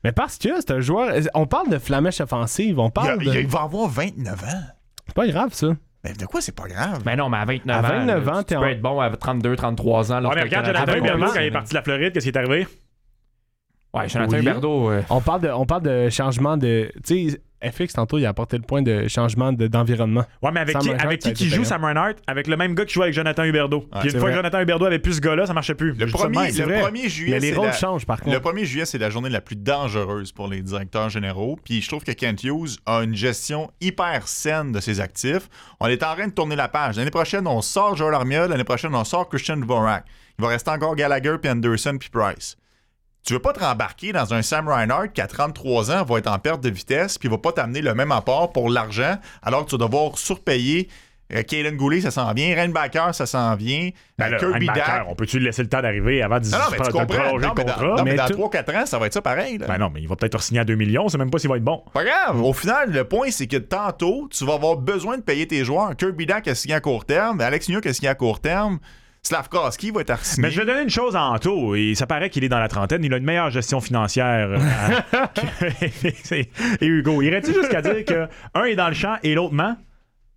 Mais 0.03 0.11
parce 0.11 0.37
que 0.37 0.49
c'est 0.57 0.71
un 0.71 0.79
joueur. 0.81 1.13
On 1.33 1.45
parle 1.45 1.69
de 1.69 1.77
flamèche 1.77 2.21
offensive. 2.21 2.79
On 2.79 2.89
parle 2.89 3.19
il 3.21 3.29
a- 3.29 3.33
de. 3.33 3.39
il 3.39 3.47
va 3.47 3.61
avoir 3.63 3.87
29 3.89 4.43
ans. 4.43 4.61
C'est 5.07 5.15
pas 5.15 5.27
grave, 5.27 5.53
ça. 5.53 5.67
Mais 6.03 6.13
de 6.13 6.25
quoi 6.25 6.39
c'est 6.41 6.55
pas 6.55 6.67
grave? 6.67 7.01
Mais 7.05 7.15
non, 7.15 7.27
mais 7.29 7.37
à 7.37 7.45
29 7.45 7.75
À 7.75 7.79
ans, 7.79 7.81
29 7.99 8.25
là, 8.25 8.31
ans, 8.33 8.37
tu, 8.39 8.43
t'es 8.45 8.55
tu 8.55 8.57
en- 8.57 8.61
peux 8.61 8.69
être 8.69 8.81
bon 8.81 8.99
à 9.01 9.09
32, 9.09 9.55
33 9.55 10.11
ans. 10.13 10.23
Ouais, 10.25 10.35
mais 10.35 10.41
regarde 10.43 10.65
Jonathan 10.65 10.95
Huberdeau 10.95 11.25
quand 11.33 11.39
il 11.39 11.45
est 11.47 11.51
parti 11.51 11.69
de 11.71 11.75
la 11.75 11.81
Floride, 11.83 12.13
qu'est-ce 12.13 12.25
qui 12.25 12.29
est 12.29 12.37
arrivé? 12.37 12.67
Ouais, 13.93 14.07
Jonathan 14.07 14.33
Oui. 14.33 14.39
Huberdeau, 14.39 14.91
euh, 14.91 15.01
On 15.09 15.19
parle 15.19 15.41
de, 15.41 15.49
on 15.49 15.65
parle 15.65 15.81
de 15.83 16.09
changement 16.09 16.55
de. 16.57 16.91
Tu 17.05 17.31
sais, 17.31 17.41
FX, 17.63 17.93
tantôt, 17.93 18.17
il 18.17 18.25
a 18.25 18.29
apporté 18.29 18.57
le 18.57 18.63
point 18.63 18.81
de 18.81 19.07
changement 19.07 19.51
de- 19.51 19.67
d'environnement. 19.67 20.23
Ouais, 20.41 20.51
mais 20.53 20.61
avec 20.61 20.73
Sam 20.73 20.81
qui, 20.81 20.89
avec 20.91 21.19
qui, 21.19 21.33
qui 21.33 21.49
joue. 21.49 21.63
Sam 21.65 21.83
Reinhardt? 21.83 22.15
Avec 22.27 22.47
le 22.47 22.55
même 22.55 22.73
gars 22.75 22.85
qui 22.85 22.93
joue 22.93 23.01
avec 23.03 23.13
Jonathan 23.13 23.43
Huberdeau. 23.43 23.81
Puis 23.99 24.11
une 24.11 24.19
fois 24.19 24.29
que. 24.29 24.35
Jonathan 24.35 24.61
Huberdeau 24.61 24.85
avait 24.85 24.99
plus 24.99 25.15
ce 25.15 25.21
gars-là, 25.21 25.45
ça 25.45 25.53
marchait 25.53 25.75
plus. 25.75 25.93
Le 25.93 26.07
Je 26.07 26.11
dis 26.13 26.17
ça 26.17 26.27
de 26.27 26.33
1er, 26.33 26.41
même. 26.43 26.51
c'est 26.51 26.65
le 26.65 26.73
vrai. 26.79 26.91
1er 26.91 27.09
juillet, 27.09 27.33
Mais 27.35 27.39
les 27.39 27.49
c'est 27.51 27.55
rôles 27.57 27.67
la- 27.67 27.73
changent, 27.73 28.05
par 28.05 28.21
contre. 28.21 28.33
Le 28.35 28.39
1er 28.41 28.63
juillet, 28.65 28.85
c'est 28.85 28.97
la 28.97 29.09
journée 29.09 29.29
la 29.29 29.41
plus 29.41 29.55
dangereuse 29.55 30.31
pour 30.31 30.47
les 30.47 30.61
directeurs 30.61 31.09
généraux. 31.09 31.59
Puis 31.63 31.81
je 31.81 31.87
trouve 31.89 32.03
que 32.03 32.11
Kent 32.11 32.43
Hughes 32.43 32.77
a 32.85 33.03
une 33.03 33.15
gestion 33.15 33.69
hyper 33.81 34.27
saine 34.27 34.71
de 34.71 34.79
ses 34.79 34.99
actifs. 35.01 35.49
On 35.79 35.87
est 35.87 36.01
en 36.03 36.15
train 36.15 36.27
de 36.27 36.33
tourner 36.33 36.55
la 36.55 36.67
page. 36.69 36.95
L'année 36.97 37.11
prochaine, 37.11 37.45
on 37.47 37.61
sort 37.61 37.95
Joel 37.95 38.13
Armia. 38.13 38.47
L'année 38.47 38.63
prochaine, 38.63 38.95
on 38.95 39.03
sort 39.03 39.27
Christian 39.27 39.57
Dvorak. 39.57 40.05
Il 40.37 40.43
va 40.43 40.47
rester 40.49 40.71
encore 40.71 40.95
Gallagher, 40.95 41.35
puis 41.41 41.51
Anderson, 41.51 41.97
puis 41.99 42.09
Price. 42.09 42.55
Tu 43.25 43.33
veux 43.33 43.39
pas 43.39 43.53
te 43.53 43.59
rembarquer 43.59 44.11
dans 44.11 44.33
un 44.33 44.41
Sam 44.41 44.67
Reinhardt 44.67 45.09
qui, 45.13 45.21
à 45.21 45.27
33 45.27 45.91
ans, 45.91 46.03
va 46.03 46.17
être 46.17 46.27
en 46.31 46.39
perte 46.39 46.61
de 46.61 46.69
vitesse, 46.69 47.17
puis 47.17 47.29
va 47.29 47.37
pas 47.37 47.51
t'amener 47.51 47.81
le 47.81 47.93
même 47.93 48.11
apport 48.11 48.51
pour 48.51 48.69
l'argent, 48.69 49.17
alors 49.43 49.65
que 49.65 49.69
tu 49.69 49.77
vas 49.77 49.85
devoir 49.85 50.17
surpayer. 50.17 50.87
Kaden 51.47 51.75
Goulet, 51.77 52.01
ça 52.01 52.09
s'en 52.09 52.33
vient. 52.33 52.55
Rainbacker, 52.55 53.13
ça 53.13 53.27
s'en 53.27 53.55
vient. 53.55 53.91
Ben 54.17 54.25
Euh, 54.25 54.29
là, 54.31 54.37
Kirby 54.39 54.65
Dack. 54.65 55.05
on 55.07 55.13
peut-tu 55.13 55.37
lui 55.37 55.45
laisser 55.45 55.61
le 55.61 55.69
temps 55.69 55.79
d'arriver 55.83 56.23
avant 56.23 56.39
de, 56.39 56.45
Non, 56.47 56.57
non, 56.57 56.63
mais 56.71 56.77
tu 56.77 56.83
de 56.87 56.89
comprends. 56.91 57.05
prolonger 57.05 57.45
Non, 57.45 57.53
le 57.55 57.63
mais 57.63 57.63
dans, 57.65 57.81
non, 57.83 57.95
mais 57.97 58.11
Mais 58.11 58.15
dans 58.17 58.25
tout- 58.25 58.33
3-4 58.33 58.75
ans, 58.75 58.85
ça 58.87 58.97
va 58.97 59.05
être 59.05 59.13
ça 59.13 59.21
pareil. 59.21 59.59
là. 59.59 59.67
Ben 59.67 59.77
non, 59.77 59.91
mais 59.93 60.01
il 60.01 60.07
va 60.07 60.15
peut-être 60.15 60.39
re-signer 60.39 60.61
à 60.61 60.63
2 60.63 60.73
millions, 60.73 61.07
c'est 61.07 61.19
même 61.19 61.29
pas 61.29 61.37
s'il 61.37 61.51
va 61.51 61.57
être 61.57 61.63
bon. 61.63 61.83
Pas 61.93 62.03
grave. 62.03 62.41
Au 62.41 62.51
final, 62.53 62.91
le 62.91 63.03
point, 63.03 63.29
c'est 63.29 63.45
que 63.45 63.57
tantôt, 63.57 64.27
tu 64.31 64.43
vas 64.43 64.55
avoir 64.55 64.77
besoin 64.77 65.17
de 65.17 65.21
payer 65.21 65.45
tes 65.47 65.63
joueurs. 65.63 65.95
Kirby 65.95 66.25
Dack 66.25 66.47
a 66.47 66.55
signé 66.55 66.73
à 66.73 66.79
court 66.79 67.05
terme. 67.05 67.39
Alex 67.41 67.69
Newk 67.69 67.85
a 67.85 67.93
signé 67.93 68.09
à 68.09 68.15
court 68.15 68.39
terme. 68.39 68.79
Slavkowski 69.23 69.91
va 69.91 70.01
être 70.01 70.25
signé. 70.25 70.47
Mais 70.47 70.51
je 70.51 70.59
vais 70.59 70.65
donner 70.65 70.81
une 70.83 70.89
chose 70.89 71.15
en 71.15 71.37
tout, 71.39 71.75
et 71.75 71.93
ça 71.95 72.07
paraît 72.07 72.29
qu'il 72.29 72.43
est 72.43 72.49
dans 72.49 72.59
la 72.59 72.67
trentaine, 72.67 73.03
il 73.03 73.13
a 73.13 73.17
une 73.17 73.25
meilleure 73.25 73.49
gestion 73.51 73.81
financière 73.81 74.49
euh, 74.49 74.57
à- 75.13 75.27
que- 75.35 76.35
et 76.81 76.85
Hugo. 76.87 77.21
Irais-tu 77.21 77.53
jusqu'à 77.53 77.81
dire 77.81 78.05
que 78.05 78.27
un 78.53 78.63
est 78.63 78.75
dans 78.75 78.87
le 78.87 78.93
champ 78.93 79.17
et 79.23 79.33
l'autre 79.35 79.53
ment? 79.53 79.75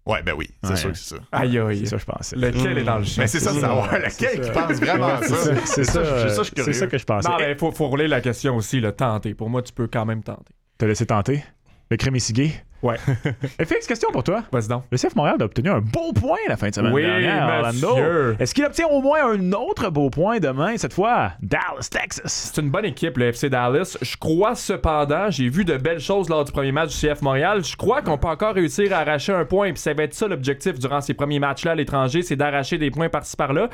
Ouais, 0.04 0.20
ben 0.22 0.34
oui, 0.36 0.50
c'est 0.64 0.70
Ouais. 0.70 0.76
sûr 0.76 0.90
que 0.90 0.98
c'est 0.98 1.14
ça. 1.14 1.20
aïe 1.30 1.56
aïe. 1.58 1.78
C'est 1.78 1.86
ça, 1.86 1.96
je 1.98 2.04
pense. 2.04 2.34
Lequel 2.36 2.78
est 2.78 2.82
dans 2.82 2.98
le 2.98 3.04
champ? 3.04 3.20
Mais 3.22 3.28
c'est 3.28 3.38
ça 3.38 3.52
de 3.52 3.60
savoir 3.60 3.86
lequel 3.92 4.40
qui 4.40 4.50
pense 4.50 4.72
vraiment 4.80 5.16
C'est 5.22 5.84
ça. 5.84 6.02
c'est 6.44 6.72
ça, 6.72 6.86
que 6.88 6.98
je 6.98 7.04
pensais. 7.04 7.28
Non, 7.28 7.36
mais 7.38 7.54
faut, 7.54 7.70
faut 7.70 7.86
rouler 7.86 8.08
la 8.08 8.20
question 8.20 8.56
aussi, 8.56 8.80
le 8.80 8.90
tenter. 8.90 9.34
Pour 9.34 9.48
moi, 9.48 9.62
tu 9.62 9.72
peux 9.72 9.86
quand 9.86 10.04
même 10.04 10.24
tenter. 10.24 10.52
T'as 10.76 10.86
laissé 10.88 11.06
tenter? 11.06 11.44
Le 11.92 12.18
cigué? 12.18 12.52
Ouais. 12.82 12.96
FX, 13.62 13.86
question 13.86 14.10
pour 14.10 14.24
toi. 14.24 14.44
Vas-y 14.50 14.68
donc. 14.68 14.84
Le 14.90 14.96
CF 14.96 15.14
Montréal 15.14 15.36
a 15.40 15.44
obtenu 15.44 15.68
un 15.68 15.80
beau 15.80 16.12
point 16.14 16.38
la 16.48 16.56
fin 16.56 16.70
de 16.70 16.74
semaine 16.74 16.92
Oui, 16.92 17.02
dernière 17.02 17.44
à 17.44 17.58
Orlando. 17.58 18.34
Est-ce 18.40 18.54
qu'il 18.54 18.64
obtient 18.64 18.86
au 18.88 19.02
moins 19.02 19.30
un 19.30 19.52
autre 19.52 19.90
beau 19.90 20.08
point 20.08 20.40
demain, 20.40 20.76
cette 20.78 20.94
fois 20.94 21.32
Dallas, 21.42 21.88
Texas? 21.90 22.50
C'est 22.54 22.62
une 22.62 22.70
bonne 22.70 22.86
équipe, 22.86 23.18
le 23.18 23.26
FC 23.26 23.50
Dallas. 23.50 23.98
Je 24.00 24.16
crois 24.16 24.54
cependant, 24.54 25.30
j'ai 25.30 25.50
vu 25.50 25.66
de 25.66 25.76
belles 25.76 26.00
choses 26.00 26.30
lors 26.30 26.44
du 26.44 26.50
premier 26.50 26.72
match 26.72 26.98
du 26.98 27.06
CF 27.06 27.20
Montréal. 27.20 27.62
Je 27.62 27.76
crois 27.76 28.00
qu'on 28.00 28.16
peut 28.16 28.28
encore 28.28 28.54
réussir 28.54 28.92
à 28.94 29.00
arracher 29.00 29.32
un 29.32 29.44
point. 29.44 29.72
Puis 29.72 29.82
ça 29.82 29.92
va 29.92 30.04
être 30.04 30.14
ça 30.14 30.26
l'objectif 30.26 30.78
durant 30.78 31.02
ces 31.02 31.14
premiers 31.14 31.38
matchs-là 31.38 31.72
à 31.72 31.74
l'étranger, 31.74 32.22
c'est 32.22 32.36
d'arracher 32.36 32.78
des 32.78 32.90
points 32.90 33.10
par-ci 33.10 33.36
par-là. 33.36 33.68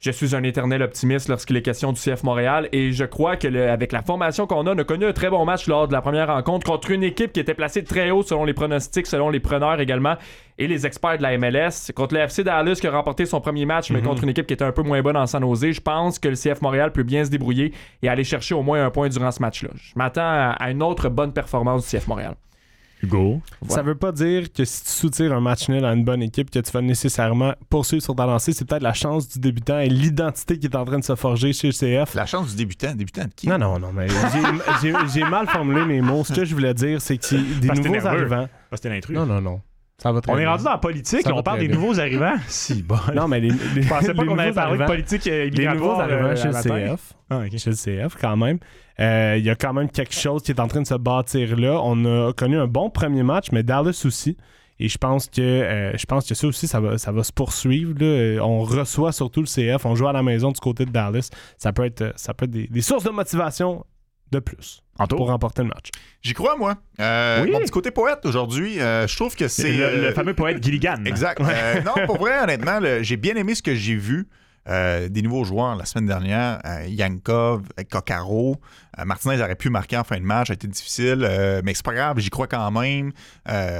Je 0.00 0.12
suis 0.12 0.36
un 0.36 0.44
éternel 0.44 0.80
optimiste 0.82 1.28
lorsqu'il 1.28 1.56
est 1.56 1.62
question 1.62 1.92
du 1.92 2.00
CF 2.00 2.22
Montréal 2.22 2.68
et 2.70 2.92
je 2.92 3.04
crois 3.04 3.36
que 3.36 3.48
le- 3.48 3.68
avec 3.68 3.90
la 3.90 4.00
formation 4.02 4.46
qu'on 4.46 4.64
a, 4.68 4.72
on 4.72 4.78
a 4.78 4.84
connu 4.84 5.04
un 5.06 5.12
très 5.12 5.28
bon 5.28 5.44
match 5.44 5.66
lors 5.66 5.88
de 5.88 5.92
la 5.92 6.00
première 6.00 6.28
rencontre 6.28 6.64
contre 6.70 6.92
une 6.92 7.02
équipe 7.02 7.32
qui 7.32 7.40
était 7.40 7.52
placée 7.54 7.82
très 7.82 8.12
haut 8.12 8.22
selon 8.22 8.44
les 8.44 8.52
pronostics, 8.54 9.08
selon 9.08 9.28
les 9.28 9.40
preneurs 9.40 9.80
également 9.80 10.14
et 10.56 10.68
les 10.68 10.86
experts 10.86 11.18
de 11.18 11.22
la 11.24 11.36
MLS. 11.36 11.90
Contre 11.96 12.14
le 12.14 12.20
FC 12.20 12.44
Dallas 12.44 12.78
qui 12.80 12.86
a 12.86 12.92
remporté 12.92 13.26
son 13.26 13.40
premier 13.40 13.66
match, 13.66 13.90
mais 13.90 14.00
contre 14.00 14.22
une 14.22 14.28
équipe 14.30 14.46
qui 14.46 14.54
était 14.54 14.64
un 14.64 14.70
peu 14.70 14.82
moins 14.82 15.02
bonne 15.02 15.16
en 15.16 15.26
San 15.26 15.42
Jose, 15.42 15.72
je 15.72 15.80
pense 15.80 16.20
que 16.20 16.28
le 16.28 16.36
CF 16.36 16.62
Montréal 16.62 16.92
peut 16.92 17.02
bien 17.02 17.24
se 17.24 17.30
débrouiller 17.30 17.72
et 18.00 18.08
aller 18.08 18.22
chercher 18.24 18.54
au 18.54 18.62
moins 18.62 18.84
un 18.86 18.90
point 18.90 19.08
durant 19.08 19.32
ce 19.32 19.42
match-là. 19.42 19.70
Je 19.74 19.92
m'attends 19.96 20.20
à 20.22 20.54
à 20.60 20.70
une 20.70 20.82
autre 20.82 21.08
bonne 21.08 21.32
performance 21.32 21.90
du 21.90 21.96
CF 21.98 22.06
Montréal. 22.06 22.34
Hugo. 23.02 23.40
Ça 23.68 23.82
veut 23.82 23.94
pas 23.94 24.12
dire 24.12 24.52
que 24.52 24.64
si 24.64 24.84
tu 24.84 24.90
soutires 24.90 25.32
un 25.32 25.40
match 25.40 25.68
nul 25.68 25.84
à 25.84 25.92
une 25.92 26.04
bonne 26.04 26.22
équipe, 26.22 26.50
que 26.50 26.58
tu 26.58 26.70
vas 26.72 26.80
nécessairement 26.80 27.54
poursuivre 27.70 28.02
sur 28.02 28.14
ta 28.16 28.26
lancée. 28.26 28.52
C'est 28.52 28.64
peut-être 28.66 28.82
la 28.82 28.92
chance 28.94 29.28
du 29.28 29.38
débutant 29.38 29.78
et 29.78 29.88
l'identité 29.88 30.58
qui 30.58 30.66
est 30.66 30.76
en 30.76 30.84
train 30.84 30.98
de 30.98 31.04
se 31.04 31.14
forger 31.14 31.52
chez 31.52 31.68
le 31.68 31.72
CF. 32.04 32.14
La 32.14 32.26
chance 32.26 32.50
du 32.50 32.56
débutant. 32.56 32.94
Débutant 32.94 33.24
de 33.24 33.32
qui? 33.34 33.48
Non, 33.48 33.58
non, 33.58 33.78
non, 33.78 33.92
mais 33.92 34.06
j'ai- 34.82 35.24
mal 35.24 35.46
formulé 35.46 35.84
mes 35.84 36.00
mots. 36.00 36.24
Ce 36.24 36.32
que 36.32 36.44
je 36.44 36.54
voulais 36.54 36.74
dire, 36.74 37.00
c'est 37.00 37.18
que 37.18 37.60
des 37.60 37.68
Parce 37.68 37.80
nouveaux 37.80 38.06
arrivants. 38.06 38.48
L'intrus. 38.84 39.16
Non, 39.16 39.26
non, 39.26 39.40
non. 39.40 39.60
Ça 40.00 40.12
va 40.12 40.20
très 40.20 40.32
On 40.32 40.38
est 40.38 40.46
rendu 40.46 40.62
dans 40.62 40.70
la 40.70 40.78
politique, 40.78 41.22
Ça 41.22 41.30
va 41.30 41.36
on 41.36 41.42
parle 41.42 41.58
des 41.58 41.66
bien. 41.68 41.76
nouveaux 41.76 41.98
arrivants. 41.98 42.36
si, 42.46 42.82
bon. 42.84 42.96
Non, 43.16 43.26
mais 43.26 43.40
les, 43.40 43.50
les, 43.74 43.82
Je 43.82 43.88
pensais 43.88 44.14
pas 44.14 44.24
qu'on 44.24 44.38
allait 44.38 44.50
nouveaux 44.50 44.54
parler 44.54 44.76
de 44.78 44.82
arrivants- 44.82 44.86
politique 44.86 45.26
euh, 45.26 45.50
Les 45.52 45.66
nouveaux 45.66 45.90
arrivants 46.00 46.28
euh, 46.28 46.36
chez 46.36 46.48
à 46.48 46.62
le. 46.62 46.94
CF. 46.94 47.14
Ah. 47.30 47.40
Chez 47.56 47.70
le 47.70 48.06
CF, 48.06 48.16
quand 48.20 48.36
même. 48.36 48.58
Euh, 49.00 49.34
Il 49.38 49.44
y 49.44 49.50
a 49.50 49.56
quand 49.56 49.72
même 49.72 49.90
quelque 49.90 50.14
chose 50.14 50.42
qui 50.44 50.52
est 50.52 50.60
en 50.60 50.68
train 50.68 50.82
de 50.82 50.86
se 50.86 50.94
bâtir 50.94 51.56
là. 51.56 51.80
On 51.82 52.04
a 52.04 52.32
connu 52.32 52.56
un 52.58 52.68
bon 52.68 52.90
premier 52.90 53.24
match, 53.24 53.48
mais 53.50 53.64
Dallas 53.64 54.02
aussi. 54.04 54.36
Et 54.80 54.88
je 54.88 54.96
pense 54.98 55.26
que 55.26 55.40
euh, 55.42 55.96
je 55.96 56.06
pense 56.06 56.28
que 56.28 56.34
ça 56.36 56.46
aussi, 56.46 56.68
ça 56.68 56.78
va, 56.78 56.96
ça 56.98 57.10
va 57.10 57.24
se 57.24 57.32
poursuivre. 57.32 57.94
là. 57.98 58.40
On 58.46 58.60
reçoit 58.60 59.10
surtout 59.10 59.40
le 59.40 59.46
CF. 59.46 59.84
On 59.84 59.96
joue 59.96 60.06
à 60.06 60.12
la 60.12 60.22
maison 60.22 60.52
du 60.52 60.60
côté 60.60 60.84
de 60.84 60.92
Dallas. 60.92 61.28
Ça 61.56 61.72
peut 61.72 61.84
être, 61.84 62.12
ça 62.14 62.34
peut 62.34 62.44
être 62.44 62.52
des, 62.52 62.68
des 62.68 62.82
sources 62.82 63.02
de 63.02 63.10
motivation 63.10 63.84
de 64.30 64.38
plus 64.38 64.84
Anto? 64.98 65.16
pour 65.16 65.28
remporter 65.28 65.62
le 65.62 65.68
match. 65.68 65.90
J'y 66.22 66.34
crois, 66.34 66.56
moi. 66.56 66.76
Euh, 67.00 67.44
Oui. 67.44 67.50
Mon 67.52 67.60
petit 67.60 67.70
côté 67.70 67.90
poète 67.90 68.24
aujourd'hui, 68.24 68.80
euh, 68.80 69.06
je 69.06 69.16
trouve 69.16 69.34
que 69.36 69.48
c'est. 69.48 69.72
le, 69.72 69.76
le 69.78 70.04
euh, 70.06 70.12
fameux 70.12 70.34
poète 70.34 70.62
Gilligan. 70.62 71.04
Exact. 71.04 71.40
Euh, 71.40 71.80
non, 71.82 72.06
pour 72.06 72.18
vrai, 72.18 72.38
honnêtement, 72.42 72.80
j'ai 73.02 73.16
bien 73.16 73.36
aimé 73.36 73.54
ce 73.54 73.62
que 73.62 73.74
j'ai 73.74 73.94
vu 73.96 74.26
euh, 74.68 75.08
des 75.08 75.22
nouveaux 75.22 75.44
joueurs 75.44 75.76
la 75.76 75.84
semaine 75.84 76.06
dernière. 76.06 76.58
euh, 76.64 76.86
Yankov, 76.86 77.62
euh, 77.78 77.82
Kokaro. 77.90 78.56
Euh, 78.98 79.04
Martinez 79.04 79.40
aurait 79.42 79.54
pu 79.54 79.70
marquer 79.70 79.96
en 79.96 80.04
fin 80.04 80.16
de 80.18 80.22
match, 80.24 80.48
ça 80.48 80.52
a 80.52 80.54
été 80.54 80.66
difficile, 80.66 81.18
mais 81.64 81.72
c'est 81.74 81.84
pas 81.84 81.94
grave, 81.94 82.18
j'y 82.18 82.30
crois 82.30 82.46
quand 82.48 82.70
même. 82.72 83.12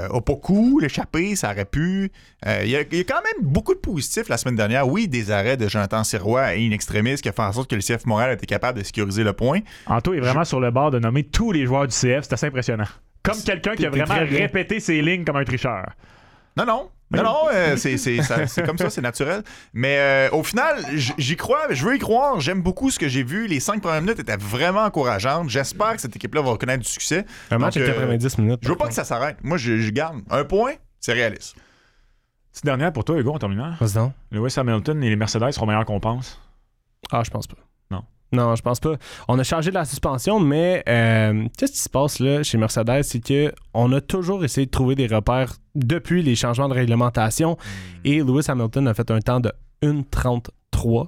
Opoku, 0.09 0.79
l'échappé, 0.79 1.35
ça 1.35 1.51
aurait 1.51 1.65
pu. 1.65 2.11
Il 2.45 2.69
y, 2.69 2.75
a- 2.75 2.81
il 2.91 2.97
y 2.97 3.01
a 3.01 3.03
quand 3.03 3.21
même 3.21 3.45
beaucoup 3.51 3.73
de 3.73 3.79
positifs 3.79 4.29
la 4.29 4.37
semaine 4.37 4.55
dernière. 4.55 4.87
Oui, 4.87 5.07
des 5.07 5.31
arrêts 5.31 5.57
de 5.57 5.67
Jonathan 5.67 6.03
Sirois 6.03 6.55
et 6.55 6.63
une 6.63 6.73
extrémiste 6.73 7.21
qui 7.23 7.29
a 7.29 7.31
fait 7.33 7.41
en 7.41 7.51
sorte 7.51 7.69
que 7.69 7.75
le 7.75 7.81
CF 7.81 8.05
Montréal 8.05 8.31
était 8.33 8.45
capable 8.45 8.79
de 8.79 8.83
sécuriser 8.83 9.23
le 9.23 9.33
point. 9.33 9.59
Anto 9.87 10.13
est 10.13 10.19
vraiment 10.19 10.45
sur 10.45 10.59
le 10.59 10.71
bord 10.71 10.91
de 10.91 10.99
nommer 10.99 11.23
tous 11.23 11.51
les 11.51 11.65
joueurs 11.65 11.87
du 11.87 11.93
CF. 11.93 12.21
C'est 12.23 12.33
assez 12.33 12.47
impressionnant. 12.47 12.85
Comme 13.23 13.41
quelqu'un 13.43 13.75
qui 13.75 13.85
a 13.85 13.89
vraiment 13.89 14.15
répété 14.25 14.79
ses 14.79 15.01
lignes 15.01 15.25
comme 15.25 15.35
un 15.35 15.43
tricheur. 15.43 15.85
Non, 16.55 16.65
non. 16.65 16.89
Non, 17.11 17.23
non, 17.23 17.35
euh, 17.51 17.75
c'est, 17.75 17.97
c'est- 17.97 18.21
ça- 18.21 18.45
c'est 18.45 18.63
comme 18.63 18.77
ça, 18.77 18.89
c'est 18.91 19.01
naturel. 19.01 19.41
Mais 19.73 19.97
euh, 19.97 20.29
au 20.31 20.43
final, 20.43 20.77
j'y 20.95 21.35
crois, 21.35 21.67
je 21.71 21.83
veux 21.83 21.95
y 21.95 21.99
croire. 21.99 22.39
J'aime 22.39 22.61
beaucoup 22.61 22.91
ce 22.91 22.99
que 22.99 23.07
j'ai 23.07 23.23
vu. 23.23 23.47
Les 23.47 23.59
cinq 23.59 23.81
premières 23.81 24.01
minutes 24.01 24.19
étaient 24.19 24.37
vraiment 24.37 24.83
encourageantes. 24.83 25.49
J'espère 25.49 25.95
que 25.95 26.01
cette 26.01 26.15
équipe-là 26.15 26.41
va 26.43 26.51
reconnaître 26.51 26.83
du 26.83 26.89
succès. 26.89 27.25
Un 27.49 27.57
match 27.57 27.75
de 27.75 27.81
euh, 27.81 27.93
90 27.93 28.37
minutes. 28.37 28.59
Je 28.61 28.69
veux 28.69 28.75
pas 28.75 28.87
que 28.87 28.93
ça 28.93 29.03
s'arrête. 29.03 29.37
Moi, 29.43 29.57
je, 29.57 29.77
je 29.77 29.89
garde 29.89 30.19
un 30.29 30.43
point, 30.43 30.73
c'est 30.99 31.13
réaliste. 31.13 31.55
Petite 32.51 32.65
dernière 32.65 32.93
pour 32.93 33.03
toi, 33.05 33.17
Hugo, 33.17 33.33
en 33.33 33.39
terminant. 33.39 33.73
Vas-y 33.79 33.93
donc. 33.93 34.13
Lewis 34.31 34.53
Hamilton 34.57 35.03
et 35.03 35.09
les 35.09 35.15
Mercedes 35.15 35.51
seront 35.51 35.65
meilleurs 35.65 35.85
qu'on 35.85 35.99
pense? 35.99 36.39
Ah, 37.11 37.23
je 37.25 37.29
pense 37.31 37.47
pas. 37.47 37.55
Non. 38.31 38.55
Je 38.55 38.61
pense 38.61 38.79
pas. 38.79 38.95
On 39.27 39.37
a 39.39 39.43
changé 39.43 39.69
de 39.69 39.75
la 39.75 39.85
suspension, 39.85 40.39
mais 40.39 40.83
euh, 40.87 41.45
qu'est-ce 41.57 41.71
qui 41.71 41.79
se 41.79 41.89
passe 41.89 42.19
là 42.19 42.43
chez 42.43 42.57
Mercedes, 42.57 43.03
c'est 43.03 43.19
que 43.19 43.53
on 43.73 43.91
a 43.93 44.01
toujours 44.01 44.43
essayé 44.43 44.65
de 44.65 44.71
trouver 44.71 44.95
des 44.95 45.07
repères 45.07 45.53
depuis 45.75 46.21
les 46.21 46.35
changements 46.35 46.69
de 46.69 46.73
réglementation. 46.73 47.57
Et 48.03 48.19
Lewis 48.19 48.45
Hamilton 48.47 48.87
a 48.87 48.93
fait 48.93 49.09
un 49.11 49.19
temps 49.19 49.39
de 49.39 49.51
1.33, 49.81 51.07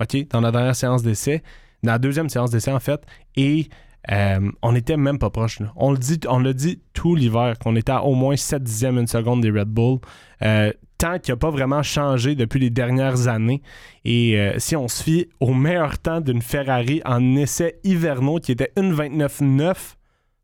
OK, 0.00 0.28
dans 0.30 0.40
la 0.40 0.50
dernière 0.50 0.76
séance 0.76 1.02
d'essai, 1.02 1.42
dans 1.82 1.92
la 1.92 1.98
deuxième 1.98 2.28
séance 2.28 2.50
d'essai 2.50 2.72
en 2.72 2.80
fait, 2.80 3.00
et 3.36 3.68
euh, 4.10 4.50
on 4.62 4.74
était 4.74 4.96
même 4.96 5.18
pas 5.18 5.30
proche. 5.30 5.60
là. 5.60 5.72
On 5.76 5.92
le 5.92 5.98
dit, 5.98 6.20
on 6.28 6.38
l'a 6.38 6.52
dit 6.52 6.80
tout 6.94 7.14
l'hiver 7.14 7.58
qu'on 7.58 7.76
était 7.76 7.92
à 7.92 8.02
au 8.04 8.14
moins 8.14 8.36
7 8.36 8.62
dixièmes 8.62 8.98
une 8.98 9.06
seconde 9.06 9.42
des 9.42 9.50
Red 9.50 9.68
Bull. 9.68 9.98
Euh, 10.42 10.72
tant 10.98 11.18
qu'il 11.18 11.32
n'a 11.32 11.36
pas 11.36 11.50
vraiment 11.50 11.82
changé 11.82 12.34
depuis 12.34 12.58
les 12.58 12.70
dernières 12.70 13.28
années. 13.28 13.62
Et 14.04 14.38
euh, 14.38 14.58
si 14.58 14.76
on 14.76 14.88
se 14.88 15.02
fie 15.02 15.28
au 15.40 15.54
meilleur 15.54 15.98
temps 15.98 16.20
d'une 16.20 16.42
Ferrari 16.42 17.00
en 17.04 17.36
essai 17.36 17.78
hivernaux 17.84 18.40
qui 18.40 18.52
était 18.52 18.72
1.29.9 18.76 19.94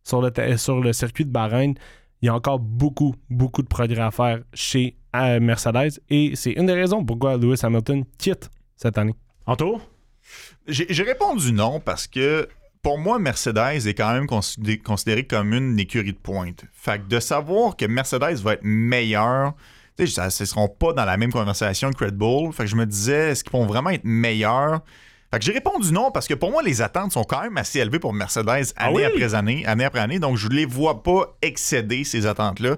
sur 0.05 0.23
le, 0.23 0.57
sur 0.57 0.81
le 0.81 0.93
circuit 0.93 1.25
de 1.25 1.31
Bahreïn, 1.31 1.75
il 2.23 2.27
y 2.27 2.29
a 2.29 2.35
encore 2.35 2.59
beaucoup, 2.59 3.15
beaucoup 3.29 3.63
de 3.63 3.67
progrès 3.69 4.01
à 4.01 4.11
faire 4.11 4.41
chez 4.53 4.97
euh, 5.17 5.41
Mercedes. 5.41 6.01
Et 6.09 6.37
c'est 6.37 6.53
une 6.53 6.67
des 6.67 6.73
raisons 6.75 7.05
pourquoi 7.05 7.37
Lewis 7.37 7.61
Hamilton 7.63 8.05
quitte 8.19 8.49
cette 8.77 8.97
année. 8.97 9.15
Anto? 9.47 9.81
J'ai, 10.67 10.87
j'ai 10.89 11.03
répondu 11.03 11.53
non 11.53 11.81
parce 11.81 12.07
que 12.07 12.49
pour 12.85 12.99
moi, 12.99 13.19
Mercedes 13.19 13.87
est 13.89 13.95
quand 13.95 14.13
même 14.13 14.27
considé- 14.27 14.79
considéré 14.79 15.27
comme 15.27 15.53
une 15.53 15.77
écurie 15.81 16.13
de 16.13 16.19
pointe. 16.19 16.65
Fait 16.73 17.01
que 17.01 17.09
de 17.09 17.19
savoir 17.19 17.77
que 17.77 17.87
Mercedes 17.87 18.37
va 18.43 18.53
être 18.53 18.63
meilleur, 18.63 19.55
tu 19.99 20.07
sais, 20.07 20.31
ce 20.31 20.43
ne 20.45 20.47
seront 20.47 20.69
pas 20.69 20.93
dans 20.93 21.05
la 21.05 21.17
même 21.17 21.33
conversation 21.33 21.91
que 21.93 22.05
Red 22.05 22.15
Bull. 22.17 22.53
Fait 22.53 22.65
que 22.65 22.69
je 22.71 22.77
me 22.77 22.87
disais, 22.87 23.31
est-ce 23.31 23.43
qu'ils 23.43 23.53
vont 23.53 23.67
vraiment 23.67 23.91
être 23.91 24.05
meilleurs? 24.05 24.83
Fait 25.33 25.39
que 25.41 25.45
j'ai 25.47 25.53
répondu 25.53 25.91
non 25.93 26.11
parce 26.13 26.29
que 26.29 26.35
pour 26.35 26.51
moi, 26.53 26.63
les 26.63 26.83
attentes 26.83 27.13
sont 27.13 27.25
quand 27.25 27.43
même 27.43 27.57
assez 27.57 27.81
élevées 27.81 27.99
pour 27.99 28.13
Mercedes 28.13 28.49
année 28.49 28.73
Ah 28.77 28.93
oui? 28.93 29.05
après 29.05 29.35
année, 29.35 29.65
année 29.67 29.85
après 29.85 30.01
année. 30.01 30.19
Donc, 30.21 30.37
je 30.37 30.47
ne 30.49 30.55
les 30.55 30.67
vois 30.67 31.03
pas 31.03 31.37
excéder 31.43 32.05
ces 32.05 32.27
attentes-là. 32.27 32.77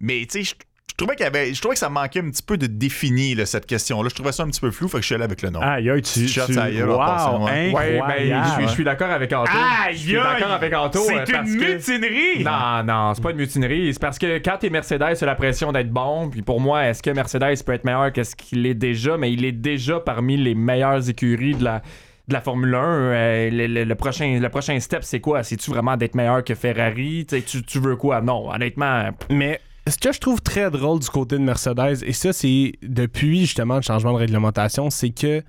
Mais 0.00 0.26
tu 0.28 0.44
sais, 0.44 0.54
je, 0.94 1.04
trouvais 1.04 1.16
qu'il 1.16 1.24
y 1.24 1.26
avait, 1.26 1.52
je 1.52 1.60
trouvais 1.60 1.74
que 1.74 1.78
ça 1.80 1.88
manquait 1.88 2.20
un 2.20 2.30
petit 2.30 2.42
peu 2.42 2.56
de 2.56 2.66
définir 2.68 3.36
là, 3.38 3.46
cette 3.46 3.66
question-là. 3.66 4.08
Je 4.08 4.14
trouvais 4.14 4.30
ça 4.30 4.44
un 4.44 4.46
petit 4.46 4.60
peu 4.60 4.70
flou, 4.70 4.86
fait 4.88 4.98
que 4.98 5.02
je 5.02 5.06
suis 5.06 5.14
allé 5.16 5.24
avec 5.24 5.42
le 5.42 5.50
non. 5.50 5.60
Aïe, 5.60 5.90
aïe, 5.90 6.02
tu. 6.02 6.28
Shot 6.28 6.46
tu... 6.46 6.54
passant, 6.54 7.44
ouais. 7.44 7.72
Ben, 7.72 8.44
je 8.44 8.50
suis- 8.52 8.62
je 8.68 8.72
suis 8.72 8.84
d'accord 8.84 9.10
avec 9.10 9.32
Anto. 9.32 9.50
Aïe, 9.52 9.94
je 9.96 9.98
suis 9.98 10.14
d'accord 10.14 10.52
avec 10.52 10.72
Anto. 10.72 11.00
euh, 11.00 11.22
C'est 11.26 11.32
parce 11.32 11.50
une 11.50 11.58
que- 11.60 11.74
mutinerie! 11.74 12.44
Non, 12.44 12.84
non, 12.84 13.12
c'est 13.14 13.22
pas 13.22 13.30
une 13.32 13.38
mutinerie. 13.38 13.92
C'est 13.92 14.00
parce 14.00 14.18
que 14.18 14.38
quand 14.38 14.56
t'es 14.60 14.70
Mercedes, 14.70 15.16
t'as 15.18 15.26
la 15.26 15.34
pression 15.34 15.72
d'être 15.72 15.90
bon. 15.90 16.30
Puis 16.30 16.42
pour 16.42 16.60
moi, 16.60 16.86
est-ce 16.86 17.02
que 17.02 17.10
Mercedes 17.10 17.62
peut 17.66 17.72
être 17.72 17.84
meilleur 17.84 18.12
que 18.12 18.22
ce 18.22 18.36
qu'il 18.36 18.64
est 18.66 18.74
déjà? 18.74 19.16
Mais 19.16 19.32
il 19.32 19.44
est 19.44 19.52
déjà 19.52 19.98
parmi 19.98 20.36
les 20.36 20.54
meilleures 20.54 21.08
écuries 21.08 21.54
de 21.56 21.64
la, 21.64 21.82
de 22.28 22.32
la 22.34 22.40
Formule 22.40 22.72
1. 22.74 22.78
Euh, 22.78 23.50
le, 23.50 23.66
le- 23.66 23.84
le 23.84 23.94
prochain, 23.96 24.38
le 24.40 24.48
prochain 24.48 24.78
step, 24.78 25.02
c'est 25.02 25.20
quoi? 25.20 25.42
C'est-tu 25.42 25.70
vraiment 25.70 25.96
d'être 25.96 26.14
meilleur 26.14 26.44
que 26.44 26.54
Ferrari? 26.54 27.26
Tu 27.26 27.78
veux 27.80 27.96
quoi? 27.96 28.20
Non, 28.20 28.48
honnêtement. 28.54 29.08
Mais 29.30 29.60
ce 29.86 29.98
que 29.98 30.12
je 30.12 30.18
trouve 30.20 30.40
très 30.40 30.70
drôle 30.70 30.98
du 31.00 31.08
côté 31.08 31.36
de 31.38 31.42
Mercedes, 31.42 32.02
et 32.04 32.12
ça, 32.12 32.32
c'est 32.32 32.72
depuis 32.82 33.40
justement 33.40 33.76
le 33.76 33.82
changement 33.82 34.12
de 34.12 34.18
réglementation, 34.18 34.88
c'est 34.90 35.10
que 35.10 35.42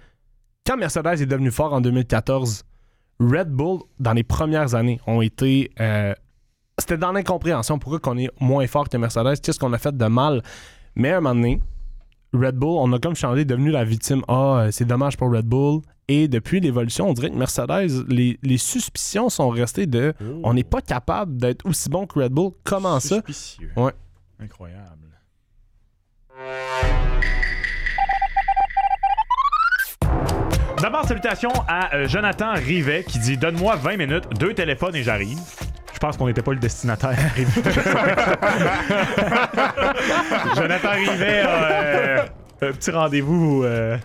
quand 0.65 0.77
Mercedes 0.77 1.21
est 1.21 1.25
devenu 1.25 1.51
fort 1.51 1.73
en 1.73 1.81
2014, 1.81 2.63
Red 3.19 3.49
Bull, 3.49 3.79
dans 3.99 4.13
les 4.13 4.23
premières 4.23 4.75
années, 4.75 4.99
ont 5.07 5.21
été. 5.21 5.71
euh, 5.79 6.13
C'était 6.79 6.97
dans 6.97 7.11
l'incompréhension. 7.13 7.79
Pourquoi 7.79 7.99
qu'on 7.99 8.17
est 8.17 8.29
moins 8.41 8.67
fort 8.67 8.89
que 8.89 8.97
Mercedes? 8.97 9.39
Qu'est-ce 9.41 9.59
qu'on 9.59 9.71
a 9.73 9.77
fait 9.77 9.95
de 9.95 10.05
mal? 10.07 10.41
Mais 10.95 11.11
à 11.11 11.17
un 11.17 11.21
moment 11.21 11.35
donné, 11.35 11.61
Red 12.33 12.55
Bull, 12.55 12.77
on 12.79 12.91
a 12.91 12.99
comme 12.99 13.15
changé, 13.15 13.45
devenu 13.45 13.71
la 13.71 13.85
victime. 13.85 14.21
Ah, 14.27 14.63
euh, 14.65 14.71
c'est 14.71 14.83
dommage 14.85 15.15
pour 15.15 15.31
Red 15.31 15.45
Bull. 15.45 15.81
Et 16.09 16.27
depuis 16.27 16.59
l'évolution, 16.59 17.07
on 17.09 17.13
dirait 17.13 17.29
que 17.29 17.35
Mercedes, 17.37 18.05
les, 18.09 18.37
les 18.43 18.57
suspicions 18.57 19.29
sont 19.29 19.49
restées 19.49 19.87
de 19.87 20.13
on 20.43 20.53
n'est 20.53 20.63
pas 20.65 20.81
capable 20.81 21.37
d'être 21.37 21.65
aussi 21.65 21.89
bon 21.89 22.05
que 22.05 22.19
Red 22.19 22.31
Bull. 22.33 22.51
Comment 22.65 22.99
ça? 22.99 23.15
Suspicieux. 23.25 23.71
Ouais. 23.77 23.93
Incroyable. 24.45 25.09
D'abord, 30.79 31.07
salutations 31.07 31.51
à 31.67 31.95
euh, 31.95 32.07
Jonathan 32.07 32.53
Rivet 32.53 33.03
qui 33.05 33.17
dit 33.17 33.37
Donne-moi 33.37 33.75
20 33.77 33.97
minutes, 33.97 34.25
deux 34.39 34.53
téléphones 34.53 34.95
et 34.95 35.01
j'arrive. 35.01 35.39
Je 35.91 35.97
pense 35.97 36.15
qu'on 36.15 36.27
n'était 36.27 36.43
pas 36.43 36.51
le 36.51 36.59
destinataire. 36.59 37.17
Jonathan 40.55 40.91
Rivet 40.91 41.39
a 41.39 41.49
euh, 41.49 42.23
un 42.61 42.71
petit 42.71 42.91
rendez-vous 42.91 43.63
euh, 43.63 43.97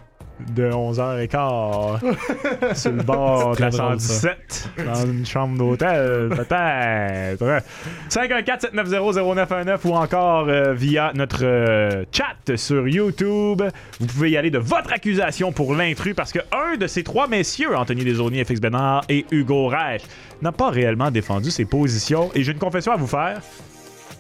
de 0.55 0.71
11h15 0.71 2.75
sur 2.75 2.93
le 2.93 3.03
bord 3.03 3.57
de 3.57 3.61
la 3.63 3.71
très 3.71 3.79
drôle, 3.79 4.01
ça. 4.01 4.15
117 4.15 4.69
dans 4.87 5.07
une 5.07 5.27
chambre 5.27 5.59
d'hôtel, 5.59 6.29
peut-être. 6.31 7.63
514-790-0919 8.11 9.79
ou 9.85 9.95
encore 9.95 10.49
euh, 10.49 10.73
via 10.75 11.13
notre 11.15 11.45
euh, 11.45 12.05
chat 12.13 12.57
sur 12.57 12.89
YouTube. 12.89 13.63
Vous 14.01 14.07
pouvez 14.07 14.31
y 14.31 14.37
aller 14.37 14.51
de 14.51 14.59
votre 14.59 14.93
accusation 14.93 15.53
pour 15.53 15.75
l'intrus 15.75 16.15
parce 16.15 16.33
que 16.33 16.41
un 16.53 16.77
de 16.77 16.87
ces 16.87 17.03
trois 17.03 17.29
messieurs, 17.29 17.77
Anthony 17.77 18.05
Desaulniers, 18.05 18.45
FX 18.45 18.61
Bénard 18.61 19.05
et 19.09 19.25
Hugo 19.31 19.69
Reich, 19.69 20.03
n'a 20.43 20.53
pas 20.53 20.71
réellement 20.71 21.11
défendu 21.11 21.51
ses 21.51 21.65
positions. 21.65 22.31
Et 22.35 22.43
j'ai 22.43 22.53
une 22.53 22.59
confession 22.59 22.93
à 22.93 22.97
vous 22.97 23.07
faire. 23.07 23.41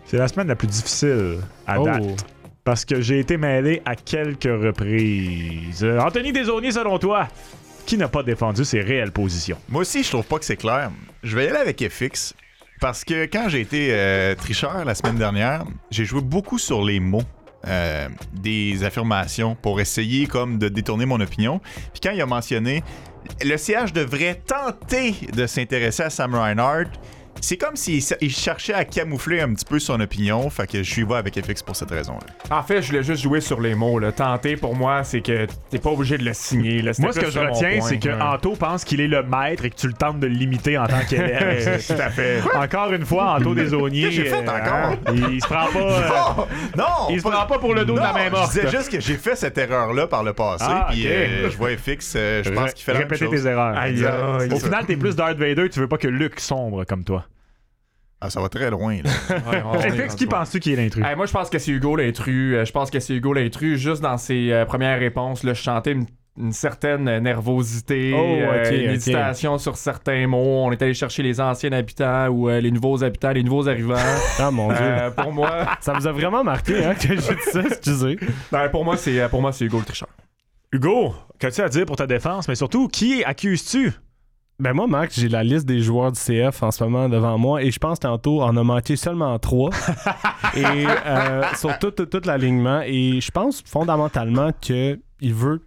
C'est 0.06 0.18
la 0.18 0.28
semaine 0.28 0.48
la 0.48 0.56
plus 0.56 0.66
difficile 0.66 1.38
à 1.66 1.80
Oh. 1.80 1.84
date. 1.84 2.26
Parce 2.64 2.84
que 2.84 3.00
j'ai 3.00 3.18
été 3.18 3.36
mêlé 3.36 3.82
à 3.84 3.96
quelques 3.96 4.44
reprises. 4.44 5.82
Euh, 5.82 5.98
Anthony 5.98 6.32
Desaulniers, 6.32 6.72
selon 6.72 6.98
toi, 6.98 7.28
qui 7.86 7.96
n'a 7.96 8.08
pas 8.08 8.22
défendu 8.22 8.64
ses 8.64 8.80
réelles 8.80 9.12
positions? 9.12 9.58
Moi 9.68 9.82
aussi, 9.82 10.02
je 10.02 10.10
trouve 10.10 10.26
pas 10.26 10.38
que 10.38 10.44
c'est 10.44 10.56
clair. 10.56 10.90
Je 11.22 11.36
vais 11.36 11.46
y 11.46 11.48
aller 11.48 11.58
avec 11.58 11.82
FX. 11.88 12.34
Parce 12.80 13.04
que 13.04 13.26
quand 13.26 13.48
j'ai 13.48 13.60
été 13.60 13.88
euh, 13.90 14.34
tricheur 14.34 14.84
la 14.84 14.94
semaine 14.94 15.16
dernière, 15.16 15.64
j'ai 15.90 16.04
joué 16.04 16.20
beaucoup 16.22 16.58
sur 16.58 16.84
les 16.84 17.00
mots. 17.00 17.22
euh, 17.66 18.08
des 18.32 18.84
affirmations 18.84 19.54
pour 19.54 19.80
essayer 19.80 20.26
comme 20.26 20.58
de 20.58 20.68
détourner 20.70 21.04
mon 21.04 21.20
opinion. 21.20 21.60
Puis 21.92 22.00
quand 22.02 22.10
il 22.12 22.20
a 22.20 22.26
mentionné 22.26 22.82
le 23.44 23.56
CH 23.56 23.92
devrait 23.92 24.34
tenter 24.46 25.14
de 25.34 25.46
s'intéresser 25.46 26.04
à 26.04 26.10
Sam 26.10 26.34
Reinhardt, 26.34 26.90
c'est 27.40 27.56
comme 27.56 27.76
s'il 27.76 28.02
il 28.20 28.30
cherchait 28.30 28.74
à 28.74 28.84
camoufler 28.84 29.40
un 29.40 29.52
petit 29.54 29.64
peu 29.64 29.78
son 29.78 29.98
opinion. 30.00 30.48
Fait 30.50 30.66
que 30.66 30.82
je 30.82 30.90
suis 30.90 31.02
va 31.02 31.16
avec 31.18 31.34
FX 31.44 31.62
pour 31.62 31.76
cette 31.76 31.90
raison-là. 31.90 32.56
En 32.56 32.62
fait, 32.62 32.82
je 32.82 32.88
voulais 32.88 33.02
juste 33.02 33.22
jouer 33.22 33.40
sur 33.40 33.60
les 33.60 33.74
mots. 33.74 33.98
Là. 33.98 34.12
Tenter, 34.12 34.56
pour 34.56 34.74
moi, 34.76 35.04
c'est 35.04 35.20
que 35.20 35.46
t'es 35.70 35.78
pas 35.78 35.90
obligé 35.90 36.18
de 36.18 36.24
le 36.24 36.32
signer. 36.34 36.82
là. 36.82 36.92
Moi, 36.98 37.12
ce 37.12 37.20
que 37.20 37.30
je 37.30 37.38
retiens, 37.38 37.80
c'est 37.80 37.98
que 37.98 38.10
Ouais. 38.10 38.20
Anto 38.22 38.56
pense 38.56 38.84
qu'il 38.84 39.00
est 39.00 39.06
le 39.08 39.22
maître 39.22 39.64
et 39.64 39.70
que 39.70 39.76
tu 39.76 39.86
le 39.86 39.92
tentes 39.92 40.18
de 40.20 40.26
l'imiter 40.26 40.76
en 40.76 40.86
tant 40.86 41.00
qu'élève. 41.08 41.80
Tout 41.86 41.92
à 41.94 42.10
fait. 42.10 42.40
Encore 42.54 42.92
une 42.92 43.04
fois, 43.06 43.36
Anto 43.36 43.54
que 43.54 44.10
j'ai 44.10 44.24
fait 44.24 44.34
euh, 44.36 44.40
encore? 44.42 44.74
hein, 44.74 44.98
il 45.30 45.40
se 45.40 45.46
prend 45.46 45.66
pas. 45.66 45.78
euh, 45.78 46.08
Non! 46.08 46.46
Non! 46.76 46.84
il 47.10 47.20
se 47.20 47.28
prend 47.28 47.46
pas 47.46 47.58
pour 47.58 47.74
le 47.74 47.84
dos 47.84 47.94
de 47.94 48.00
la 48.00 48.12
main 48.12 48.30
morte. 48.30 48.52
Je 48.52 48.60
disais 48.60 48.76
juste 48.76 48.90
que 48.90 49.00
j'ai 49.00 49.14
fait 49.14 49.36
cette 49.36 49.56
erreur-là 49.58 50.06
par 50.06 50.22
le 50.24 50.32
passé. 50.32 50.64
Ah, 50.68 50.88
puis 50.90 51.06
euh, 51.06 51.48
je 51.50 51.56
vois 51.56 51.70
FX, 51.76 52.14
euh, 52.16 52.42
je 52.44 52.50
pense 52.50 52.72
qu'il 52.74 52.84
fait 52.84 52.92
la 52.92 52.98
même 53.00 53.08
Répéter 53.08 53.24
chose. 53.26 53.42
tes 53.44 53.48
erreurs. 53.48 53.76
Aïe, 53.76 54.04
aïe. 54.04 54.52
Au 54.52 54.58
final, 54.58 54.84
t'es 54.86 54.96
plus 54.96 55.14
Darth 55.16 55.38
Vader, 55.38 55.68
tu 55.70 55.80
veux 55.80 55.88
pas 55.88 55.98
que 55.98 56.08
Luke 56.08 56.40
sombre 56.40 56.84
comme 56.84 57.04
toi. 57.04 57.24
Ah, 58.20 58.28
ça 58.28 58.40
va 58.40 58.48
très 58.50 58.70
loin, 58.70 58.98
là. 59.02 59.62
Rendu 59.62 60.06
qui 60.16 60.26
penses-tu 60.26 60.60
qui 60.60 60.72
est 60.74 60.76
l'intrus? 60.76 61.02
Hey, 61.04 61.16
moi, 61.16 61.24
je 61.26 61.32
pense 61.32 61.48
que 61.48 61.58
c'est 61.58 61.70
Hugo 61.72 61.96
l'intrus. 61.96 62.54
Euh, 62.54 62.64
Je 62.64 62.72
pense 62.72 62.90
que 62.90 63.00
c'est 63.00 63.14
Hugo 63.14 63.32
l'intrus. 63.32 63.78
Juste 63.80 64.02
dans 64.02 64.18
ses 64.18 64.52
euh, 64.52 64.64
premières 64.66 64.98
réponses, 64.98 65.42
là, 65.42 65.54
je 65.54 65.62
chantais 65.62 65.92
une, 65.92 66.04
une 66.38 66.52
certaine 66.52 67.04
nervosité, 67.20 68.12
Oh, 68.14 68.18
euh, 68.22 68.70
une 68.84 68.90
hésitation 68.90 69.56
sur 69.56 69.76
certains 69.78 70.26
mots. 70.26 70.64
On 70.66 70.70
est 70.72 70.82
allé 70.82 70.92
chercher 70.92 71.22
les 71.22 71.40
anciens 71.40 71.72
habitants 71.72 72.28
ou 72.28 72.50
euh, 72.50 72.60
les 72.60 72.70
nouveaux 72.70 73.02
habitants, 73.02 73.30
les 73.32 73.42
nouveaux 73.42 73.68
arrivants. 73.68 73.96
Ah 74.38 74.50
mon 74.50 74.68
dieu. 74.68 74.76
Euh, 74.80 75.10
pour 75.10 75.32
moi, 75.32 75.66
Ça 75.80 75.94
vous 75.94 76.06
a 76.06 76.12
vraiment 76.12 76.44
marqué 76.44 76.84
hein, 76.84 76.94
que 76.94 77.08
j'ai 77.08 77.16
dit 77.16 77.50
ça, 77.52 77.60
excusez. 77.62 78.18
ben, 78.52 78.68
pour 78.68 78.84
moi, 78.84 78.98
c'est 78.98 79.26
pour 79.30 79.40
moi, 79.40 79.52
c'est 79.52 79.64
Hugo 79.64 79.78
le 79.78 79.84
tricheur. 79.84 80.08
Hugo, 80.72 81.14
qu'as-tu 81.38 81.62
à 81.62 81.68
dire 81.70 81.86
pour 81.86 81.96
ta 81.96 82.06
défense, 82.06 82.46
mais 82.48 82.54
surtout, 82.54 82.86
qui 82.88 83.24
accuses-tu? 83.24 83.92
Ben 84.60 84.72
moi, 84.74 84.86
Max, 84.86 85.18
j'ai 85.18 85.28
la 85.28 85.42
liste 85.42 85.66
des 85.66 85.80
joueurs 85.80 86.12
du 86.12 86.20
CF 86.20 86.62
en 86.62 86.70
ce 86.70 86.84
moment 86.84 87.08
devant 87.08 87.38
moi 87.38 87.62
et 87.62 87.70
je 87.70 87.78
pense 87.78 87.98
tantôt 87.98 88.42
en 88.42 88.56
a 88.56 88.62
manqué 88.62 88.94
seulement 88.96 89.38
trois. 89.38 89.70
et 90.54 90.64
euh, 91.06 91.42
sur 91.56 91.78
tout, 91.78 91.90
tout, 91.90 92.06
tout 92.06 92.20
l'alignement. 92.26 92.82
Et 92.84 93.20
je 93.20 93.30
pense 93.30 93.62
fondamentalement 93.66 94.50
qu'il 94.60 94.98
veut 95.22 95.62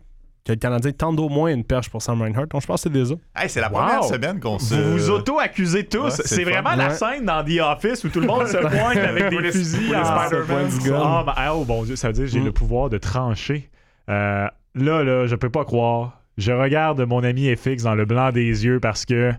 que 0.46 0.52
le 0.52 0.58
Canadien 0.58 0.92
tente 0.92 1.20
au 1.20 1.30
moins 1.30 1.52
une 1.54 1.64
perche 1.64 1.90
pour 1.90 2.02
Sam 2.02 2.22
Reinhardt. 2.22 2.48
Donc 2.50 2.62
je 2.62 2.68
pense 2.68 2.84
que 2.84 2.90
c'est 2.90 2.94
déjà. 2.94 3.16
Hey, 3.36 3.50
c'est 3.50 3.62
la 3.62 3.70
Wow. 3.72 3.78
première 3.80 4.04
semaine 4.04 4.40
qu'on 4.40 4.60
se. 4.60 4.76
Vous 4.76 4.98
vous 4.98 5.10
auto-accusez 5.10 5.86
tous. 5.88 6.00
Ouais, 6.04 6.10
c'est 6.12 6.44
fun. 6.44 6.52
vraiment 6.52 6.76
la 6.76 6.90
Ouais. 6.90 6.94
scène 6.94 7.26
dans 7.26 7.44
The 7.44 7.60
Office 7.62 8.04
où 8.04 8.10
tout 8.10 8.20
le 8.20 8.28
monde 8.28 8.46
se 8.48 8.58
pointe 8.58 8.98
avec 8.98 9.30
des 9.30 9.52
fusils. 9.52 9.96
en- 9.96 10.04
Spider-Man. 10.28 10.70
Ah, 11.02 11.24
ben, 11.26 11.52
oh 11.56 11.64
bon 11.66 11.84
Dieu, 11.84 11.96
ça 11.96 12.08
veut 12.10 12.14
dire 12.14 12.26
que 12.26 12.30
j'ai 12.32 12.42
Mm. 12.42 12.46
le 12.46 12.52
pouvoir 12.52 12.90
de 12.90 12.98
trancher. 12.98 13.70
Euh, 14.10 14.48
là, 14.76 15.04
là, 15.04 15.26
je 15.26 15.36
peux 15.36 15.50
pas 15.50 15.64
croire. 15.66 16.20
Je 16.38 16.52
regarde 16.52 17.02
mon 17.02 17.24
ami 17.24 17.56
FX 17.56 17.84
dans 17.84 17.96
le 17.96 18.06
blanc 18.06 18.32
des 18.32 18.66
yeux 18.66 18.80
parce 18.80 19.06
que 19.06 19.32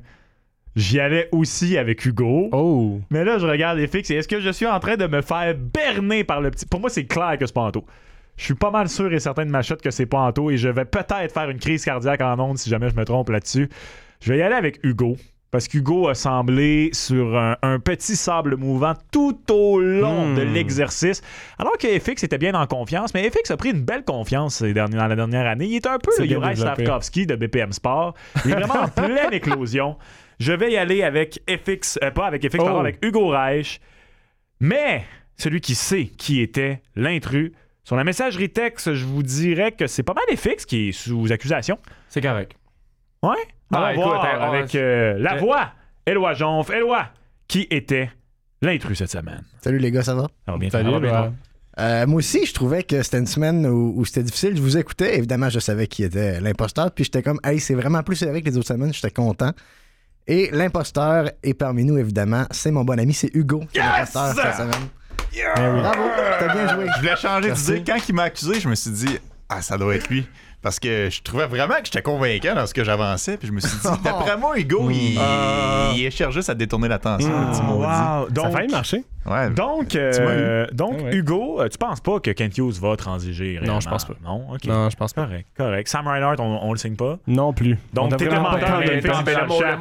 j'y 0.77 1.01
allais 1.01 1.29
aussi 1.33 1.77
avec 1.77 2.05
Hugo. 2.05 2.49
Oh! 2.53 3.01
Mais 3.11 3.25
là, 3.25 3.39
je 3.39 3.47
regarde 3.47 3.85
FX 3.85 4.11
et 4.11 4.15
est-ce 4.17 4.29
que 4.29 4.41
je 4.41 4.51
suis 4.51 4.67
en 4.67 4.79
train 4.79 4.97
de 4.97 5.07
me 5.07 5.21
faire 5.21 5.55
berner 5.57 6.25
par 6.25 6.41
le 6.41 6.51
petit. 6.51 6.67
Pour 6.67 6.81
moi, 6.81 6.91
c'est 6.91 7.07
clair 7.07 7.37
que 7.39 7.47
c'est 7.47 7.55
pas 7.55 7.63
Anto. 7.63 7.85
Je 8.37 8.45
suis 8.45 8.55
pas 8.55 8.71
mal 8.71 8.89
sûr 8.89 9.13
et 9.13 9.21
certain 9.21 9.45
de 9.45 9.51
ma 9.51 9.63
shot 9.63 9.77
que 9.77 9.91
c'est 9.91 10.07
pas 10.07 10.19
Anto 10.19 10.51
et 10.51 10.57
je 10.57 10.69
vais 10.69 10.85
peut-être 10.85 11.33
faire 11.33 11.51
une 11.51 11.59
crise 11.59 11.85
cardiaque 11.85 12.21
en 12.21 12.39
ondes 12.39 12.59
si 12.59 12.71
jamais 12.71 12.91
je 12.91 12.97
me 12.97 13.05
trompe 13.05 13.29
là-dessus. 13.29 13.69
Je 14.21 14.33
vais 14.33 14.39
y 14.39 14.43
aller 14.43 14.57
avec 14.57 14.81
Hugo. 14.85 15.17
Parce 15.54 15.68
qu'Hugo 15.68 16.08
a 16.08 16.14
semblé 16.16 16.90
sur 16.92 17.38
un, 17.38 17.56
un 17.62 17.78
petit 17.78 18.16
sable 18.16 18.56
mouvant 18.56 18.94
tout 19.12 19.38
au 19.52 19.78
long 19.78 20.32
Hmm. 20.32 20.34
de 20.34 20.42
l'exercice. 20.42 21.23
Alors 21.61 21.78
que 21.78 21.87
FX 21.87 22.25
était 22.25 22.38
bien 22.38 22.54
en 22.54 22.66
confiance, 22.66 23.14
mais 23.14 23.30
FX 23.30 23.52
a 23.52 23.56
pris 23.56 23.70
une 23.70 23.82
belle 23.82 24.02
confiance 24.02 24.56
ces 24.56 24.73
derniers- 24.75 24.96
dans 24.96 25.06
la 25.06 25.14
dernière 25.14 25.46
année. 25.46 25.66
Il 25.66 25.76
est 25.76 25.87
un 25.87 25.99
peu 25.99 26.11
le 26.18 26.26
Juraj. 26.26 26.58
Slavkovski 26.58 27.26
de 27.26 27.37
BPM 27.37 27.70
Sport. 27.73 28.14
Il 28.44 28.50
est 28.50 28.54
vraiment 28.54 28.80
en 28.82 28.88
pleine 28.88 29.32
éclosion. 29.32 29.96
Je 30.40 30.52
vais 30.52 30.73
y 30.73 30.76
aller 30.76 31.04
avec 31.04 31.40
FX, 31.49 32.00
euh, 32.02 32.11
pas 32.11 32.26
avec 32.26 32.42
FX, 32.44 32.56
pardon, 32.56 32.78
Oh. 32.78 32.80
avec 32.80 32.99
Hugo 33.00 33.28
Reich. 33.28 33.80
Mais 34.58 35.04
celui 35.37 35.61
qui 35.61 35.76
sait 35.76 36.06
qui 36.06 36.40
était 36.40 36.82
l'intrus, 36.96 37.52
sur 37.84 37.94
la 37.94 38.02
messagerie 38.02 38.50
texte, 38.50 38.92
je 38.94 39.04
vous 39.04 39.23
dirais 39.23 39.70
que 39.70 39.87
c'est 39.87 40.02
pas 40.02 40.14
mal 40.14 40.37
FX 40.37 40.66
qui 40.66 40.88
est 40.88 40.92
sous 40.92 41.30
accusation. 41.30 41.78
C'est 42.08 42.20
correct. 42.23 42.56
Ouais? 43.25 43.37
Ah, 43.73 43.78
On 43.78 43.81
va 43.81 43.93
écoute, 43.93 44.04
voir 44.04 44.25
euh, 44.25 44.52
avec 44.52 44.75
euh, 44.75 45.14
la 45.19 45.35
euh, 45.37 45.38
voix, 45.38 45.73
Éloi 46.07 46.35
Jonf. 46.35 46.69
Éloi, 46.71 47.07
qui 47.49 47.66
était 47.71 48.11
l'intrus 48.61 48.99
cette 48.99 49.11
semaine? 49.11 49.43
Salut 49.62 49.78
les 49.78 49.90
gars, 49.90 50.02
ça 50.02 50.14
va? 50.14 50.26
Ça 50.45 50.52
va 50.52 50.59
bien, 50.59 50.69
Salut, 50.69 50.85
ça 50.87 50.90
va 50.90 51.00
bien, 51.00 51.12
là. 51.12 51.33
Euh, 51.81 52.07
moi 52.07 52.19
aussi, 52.19 52.45
je 52.45 52.52
trouvais 52.52 52.83
que 52.83 53.02
c'était 53.02 53.19
une 53.19 53.26
semaine 53.26 53.66
où, 53.66 53.95
où 53.97 54.04
c'était 54.04 54.23
difficile. 54.23 54.57
Je 54.57 54.62
vous 54.62 54.76
écoutais. 54.76 55.16
Évidemment, 55.16 55.49
je 55.49 55.59
savais 55.59 55.87
qui 55.87 56.04
était 56.04 56.38
l'imposteur. 56.40 56.90
Puis 56.93 57.04
j'étais 57.04 57.23
comme, 57.23 57.40
hey, 57.43 57.59
c'est 57.59 57.75
vraiment 57.75 58.02
plus 58.02 58.14
serré 58.16 58.43
que 58.43 58.47
les 58.50 58.57
autres 58.59 58.69
semaines. 58.69 58.93
J'étais 58.93 59.11
content. 59.11 59.50
Et 60.26 60.50
l'imposteur 60.52 61.31
est 61.43 61.54
parmi 61.54 61.85
nous, 61.85 61.99
évidemment. 61.99 62.45
C'est 62.50 62.71
mon 62.71 62.85
bon 62.85 62.99
ami, 63.00 63.12
c'est 63.14 63.35
Hugo. 63.35 63.64
qui 63.73 63.78
est 63.78 63.83
l'imposteur 63.83 64.35
cette 64.35 64.54
semaine. 64.54 64.88
Bravo, 65.83 66.02
t'as 66.38 66.52
bien 66.54 66.75
joué. 66.75 66.87
Je 66.95 67.00
voulais 67.00 67.16
changer 67.16 67.49
Merci. 67.49 67.73
d'idée. 67.73 67.85
Quand 67.93 68.09
il 68.09 68.14
m'a 68.14 68.23
accusé, 68.25 68.61
je 68.61 68.69
me 68.69 68.75
suis 68.75 68.90
dit, 68.93 69.19
ah, 69.49 69.61
ça 69.62 69.76
doit 69.76 69.97
être 69.97 70.09
lui. 70.09 70.26
Parce 70.64 70.80
que 70.80 71.11
je 71.11 71.23
trouvais 71.23 71.47
vraiment 71.47 71.75
que 71.75 71.85
j'étais 71.85 72.00
convaincant 72.02 72.54
dans 72.54 72.66
ce 72.66 72.73
que 72.75 72.83
j'avançais. 72.83 73.37
Puis 73.37 73.47
je 73.49 73.52
me 73.52 73.61
suis 73.61 73.68
dit, 73.78 73.87
d'après 74.04 74.37
moi, 74.38 74.59
Hugo, 74.59 74.88
il, 74.90 75.16
Euh. 75.18 75.92
il 75.94 76.11
cherche 76.11 76.35
juste 76.35 76.49
à 76.50 76.54
détourner 76.54 76.88
l'attention. 76.88 77.28
Maudit. 77.30 77.61
Wow. 77.61 77.83
Ça 77.83 78.21
a 78.23 78.26
Donc, 78.30 78.50
failli 78.52 78.73
marcher. 78.73 79.04
Ouais. 79.26 79.50
donc, 79.50 79.94
euh, 79.94 80.66
donc 80.73 80.94
Ah 80.99 81.02
ouais. 81.04 81.14
Hugo, 81.16 81.61
euh, 81.61 81.68
tu 81.68 81.78
penses 81.78 82.00
pas 82.00 82.18
que 82.18 82.30
Kent 82.30 82.56
Hughes 82.59 82.80
va 82.80 82.97
transiger 82.97 83.59
réellement? 83.59 83.78
je 83.80 83.88
pense 83.88 84.04
pas. 84.06 84.14
Non, 84.25 84.47
ok. 84.52 84.64
Non, 84.64 84.88
je 84.90 84.97
pense 84.97 85.12
pas. 85.12 85.25
Correct, 85.26 85.47
correct. 85.56 85.88
Sam 85.88 86.06
Reinhardt, 86.09 86.40
on, 86.40 86.59
on 86.62 86.73
le 86.73 86.78
signe 86.78 86.97
pas? 86.97 87.18
Non 87.26 87.52
plus. 87.52 87.78
Donc, 87.92 88.12
On 88.12 88.16
t'es 88.16 88.25
vraiment 88.26 88.52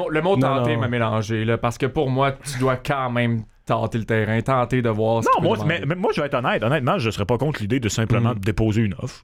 le 0.09 0.21
mot, 0.21 0.35
Non, 0.37 0.57
tenter 0.57 0.75
non. 0.75 0.81
m'a 0.81 0.87
mélangé, 0.87 1.45
là, 1.45 1.57
parce 1.57 1.77
que 1.77 1.85
pour 1.85 2.09
moi, 2.09 2.33
tu 2.33 2.59
dois 2.59 2.75
quand 2.77 3.09
même 3.09 3.43
tenter 3.65 3.97
le 3.97 4.05
terrain, 4.05 4.41
tenter 4.41 4.81
de 4.81 4.89
voir 4.89 5.23
ce 5.23 5.29
Non, 5.37 5.41
moi, 5.47 5.57
mais, 5.65 5.81
mais 5.87 5.95
moi, 5.95 6.11
je 6.13 6.19
vais 6.21 6.27
être 6.27 6.33
honnête. 6.35 6.61
Honnêtement, 6.63 6.97
je 6.99 7.09
serais 7.09 7.25
pas 7.25 7.37
contre 7.37 7.61
l'idée 7.61 7.79
de 7.79 7.87
simplement 7.89 8.31
Mm. 8.33 8.39
déposer 8.39 8.81
une 8.81 8.95
offre. 9.01 9.23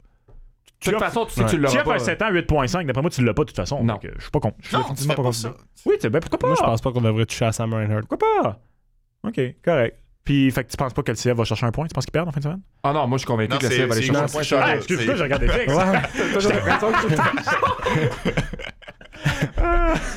De 0.86 0.92
toute 0.92 1.00
façon, 1.00 1.26
tu 1.26 1.34
sais 1.34 1.42
que 1.42 1.46
Ouais. 1.46 1.52
tu 1.52 1.56
Tu 1.58 1.62
l'auras 1.62 1.84
pas. 1.84 1.96
un 1.96 2.00
7 2.00 2.22
ans 2.22 2.32
8.5, 2.32 2.86
d'après 2.86 3.02
moi, 3.02 3.10
tu 3.12 3.24
l'as 3.24 3.34
pas 3.34 3.42
de 3.44 3.48
toute 3.48 3.56
façon. 3.56 3.84
Non. 3.84 3.94
Donc, 3.96 4.08
je 4.16 4.22
suis 4.22 4.32
pas 4.32 4.40
contre. 4.40 4.56
Je 4.62 4.68
suis 4.70 4.78
définitivement 4.78 5.14
pas 5.16 5.24
contre 5.24 5.36
ça. 5.36 5.54
Oui, 5.86 5.96
tu 5.96 6.02
sais, 6.02 6.10
ben 6.10 6.20
pourquoi 6.22 6.40
pas? 6.40 6.48
Moi, 6.48 6.56
je 6.58 6.64
pense 6.64 6.82
pas 6.82 6.92
qu'on 6.92 7.02
devrait 7.02 7.26
toucher 7.26 7.46
à 7.46 7.52
Sam 7.52 7.74
Reinhardt. 7.74 8.06
Pourquoi 8.08 8.28
pas? 8.44 8.60
OK, 9.28 9.40
correct. 9.64 9.98
Puis, 10.24 10.52
fait 10.52 10.64
que 10.64 10.70
tu 10.70 10.78
penses 10.78 10.94
pas 10.94 11.02
que 11.02 11.12
le 11.12 11.18
CF 11.18 11.34
va 11.36 11.44
chercher 11.44 11.66
un 11.66 11.72
point? 11.72 11.88
Tu 11.88 11.94
penses 11.94 12.06
qu'il 12.06 12.12
perd 12.12 12.28
en 12.28 12.32
fin 12.32 12.40
de 12.40 12.44
semaine? 12.44 12.62
Ah 12.84 12.94
non, 12.94 13.08
moi 13.08 13.18
je 13.18 13.22
suis 13.22 13.28
convaincu 13.28 13.52
Non, 13.52 13.58
que 13.58 13.66
le 13.66 13.70
CF 13.72 13.86
va 13.88 13.94
aller 13.96 14.04
chercher 14.04 14.22
un 14.22 14.28
point. 14.28 14.42
Ah, 14.62 14.76
excuse-moi, 14.76 15.16
je 15.16 15.24
regardais 15.24 15.48
fixe. 15.48 15.74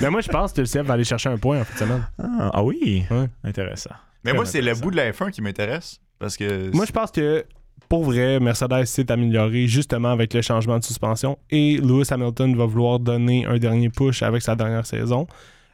Mais 0.01 0.11
moi, 0.11 0.21
je 0.21 0.29
pense 0.29 0.53
que 0.53 0.61
le 0.61 0.67
CF 0.67 0.83
va 0.87 0.95
aller 0.95 1.05
chercher 1.05 1.29
un 1.29 1.39
point 1.39 1.61
en 1.61 1.65
fin 1.65 1.75
de 1.75 1.79
semaine. 1.79 2.07
Ah, 2.19 2.51
ah 2.53 2.63
oui? 2.63 3.05
Intéressant. 3.45 3.91
Mais 4.25 4.33
moi, 4.33 4.45
c'est 4.47 4.61
le 4.61 4.75
bout 4.75 4.91
de 4.91 4.97
la 4.97 5.11
F1 5.13 5.31
qui 5.31 5.43
m'intéresse. 5.43 5.99
Parce 6.19 6.37
que. 6.37 6.71
Moi, 6.75 6.85
je 6.87 6.93
pense 6.93 7.11
que 7.11 7.45
pour 7.93 8.05
vrai, 8.05 8.41
Mercedes 8.41 8.87
s'est 8.87 9.13
amélioré 9.13 9.67
justement 9.67 10.13
avec 10.13 10.33
le 10.33 10.41
changement 10.41 10.79
de 10.79 10.83
suspension 10.83 11.39
et 11.51 11.77
Lewis 11.77 12.07
Hamilton 12.11 12.57
va 12.57 12.65
vouloir 12.65 12.99
donner 12.99 13.45
un 13.45 13.59
dernier 13.59 13.91
push 13.91 14.23
avec 14.23 14.41
sa 14.41 14.57
dernière 14.57 14.87
saison. 14.87 15.27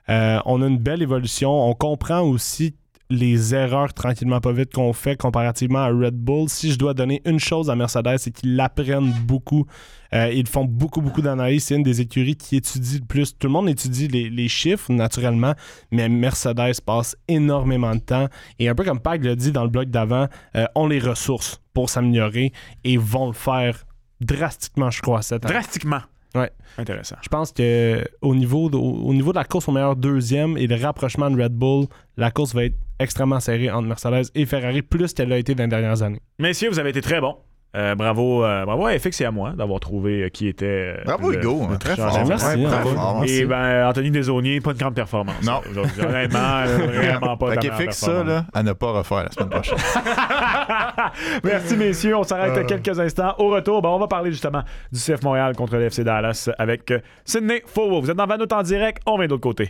Euh, 0.09 0.41
on 0.45 0.61
a 0.61 0.67
une 0.67 0.79
belle 0.79 1.01
évolution. 1.01 1.49
On 1.71 1.75
comprend 1.75 2.23
aussi 2.23 2.75
les 3.11 3.55
erreurs 3.55 3.95
tranquillement 3.95 4.41
pas 4.41 4.53
vite 4.53 4.73
qu'on 4.75 4.93
fait 4.93 5.17
comparativement 5.17 5.79
à 5.79 5.89
Red 5.89 6.15
Bull. 6.15 6.49
Si 6.49 6.73
je 6.73 6.79
dois 6.79 6.93
donner 6.93 7.23
une 7.25 7.39
chose 7.39 7.71
à 7.71 7.77
Mercedes, 7.77 8.19
c'est 8.19 8.31
qu'ils 8.31 8.57
l'apprennent 8.57 9.13
beaucoup. 9.25 9.67
Euh, 10.15 10.31
ils 10.33 10.47
font 10.47 10.65
beaucoup, 10.65 11.01
beaucoup 11.01 11.23
d'analyses. 11.23 11.65
C'est 11.65 11.77
une 11.77 11.83
des 11.83 12.01
écuries 12.01 12.37
qui 12.37 12.57
étudie 12.57 12.99
le 12.99 13.07
plus. 13.07 13.37
Tout 13.37 13.47
le 13.47 13.53
monde 13.53 13.69
étudie 13.69 14.09
les, 14.09 14.49
chiffres, 14.49 14.93
naturellement, 14.93 15.55
mais 15.91 16.09
Mercedes 16.09 16.81
passe 16.85 17.17
énormément 17.29 17.95
de 17.95 18.01
temps. 18.01 18.29
Et 18.59 18.69
un 18.69 18.75
peu 18.75 18.85
comme 18.85 19.01
Pag 19.01 19.25
l'a 19.25 19.35
dit 19.37 19.53
dans 19.53 19.65
le 19.65 19.71
blog 19.71 19.89
d'avant, 19.89 20.29
euh, 20.57 20.67
ont 20.75 20.87
les 20.87 20.99
ressources 20.99 21.61
pour 21.73 21.91
s'améliorer 21.91 22.53
et 22.85 22.97
vont 22.97 23.29
le 23.29 23.33
faire 23.33 23.85
drastiquement, 24.21 24.91
je 24.91 25.01
crois, 25.01 25.23
cette 25.23 25.45
année. 25.45 25.55
Drastiquement. 25.55 26.01
Ouais. 26.35 26.51
Intéressant. 26.77 27.17
Je 27.23 27.29
pense 27.29 27.53
que 27.53 28.05
au 28.21 28.35
niveau, 28.35 28.69
de, 28.69 28.77
au 28.77 29.13
niveau 29.15 29.33
de 29.33 29.39
la 29.39 29.45
course 29.45 29.69
au 29.69 29.73
meilleur 29.73 29.97
deuxième 29.97 30.57
et 30.59 30.67
le 30.67 30.77
rapprochement 30.77 31.31
de 31.31 31.43
Red 31.43 31.53
Bull, 31.53 31.87
la 32.17 32.31
course 32.31 32.55
va 32.55 32.65
être 32.65 32.77
extrêmement 32.99 33.41
serrée 33.41 33.71
entre 33.71 33.89
Mercedes 33.89 34.31
et 34.35 34.45
Ferrari, 34.45 34.83
plus 34.83 35.15
qu'elle 35.15 35.29
l'a 35.29 35.39
été 35.39 35.55
dans 35.55 35.65
les 35.65 35.69
dernières 35.71 36.03
années. 36.03 36.21
Messieurs, 36.39 36.69
vous 36.69 36.79
avez 36.79 36.91
été 36.91 37.01
très 37.01 37.21
bons. 37.21 37.37
Euh, 37.77 37.95
bravo, 37.95 38.45
euh, 38.45 38.65
bravo 38.65 38.87
à 38.87 38.99
FX 38.99 39.21
et 39.21 39.25
à 39.27 39.31
moi 39.31 39.53
d'avoir 39.57 39.79
trouvé 39.79 40.23
euh, 40.23 40.29
qui 40.31 40.49
était. 40.49 40.95
euh, 40.99 41.03
Bravo, 41.05 41.31
le- 41.31 41.39
Hugo. 41.39 41.67
le 41.69 41.75
hein, 41.75 41.77
Très 41.79 41.97
fort. 41.97 42.25
Merci, 42.27 42.47
Ouais, 42.47 42.65
hein, 42.65 42.71
très 42.71 42.89
ouais. 42.89 42.95
fort. 42.97 43.25
Et 43.27 43.45
ben, 43.45 43.87
Anthony 43.89 44.11
Desauniers, 44.11 44.61
pas 44.61 44.73
de 44.73 44.79
grande 44.79 44.95
performance. 44.95 45.35
Non. 45.45 45.61
Euh, 45.77 45.83
vraiment 46.29 47.37
pas 47.37 47.57
de 47.57 47.61
Fait 47.61 47.73
fixe 47.73 47.99
ça, 47.99 48.07
performance. 48.07 48.27
là, 48.33 48.45
à 48.55 48.63
ne 48.63 48.73
pas 48.73 48.91
refaire 48.93 49.25
la 49.25 49.31
semaine 49.31 49.51
prochaine. 49.51 49.77
Merci, 51.45 51.77
messieurs. 51.77 52.17
On 52.17 52.23
s'arrête 52.23 52.57
Euh. 52.57 52.65
quelques 52.65 52.99
instants. 52.99 53.35
Au 53.39 53.49
retour, 53.49 53.83
ben, 53.83 53.91
on 53.91 53.99
va 53.99 54.07
parler 54.09 54.33
justement 54.33 54.63
du 54.91 54.99
CF 54.99 55.23
Montréal 55.23 55.55
contre 55.55 55.77
le 55.77 55.83
FC 55.85 56.05
Dallas 56.05 56.49
avec 56.59 56.93
Sydney 57.25 57.63
Fowell. 57.67 58.01
Vous 58.03 58.11
êtes 58.11 58.17
dans 58.17 58.27
Vanout 58.27 58.51
en 58.53 58.63
direct. 58.63 59.03
On 59.07 59.17
vient 59.19 59.27
de 59.27 59.31
l'autre 59.33 59.43
côté. 59.43 59.67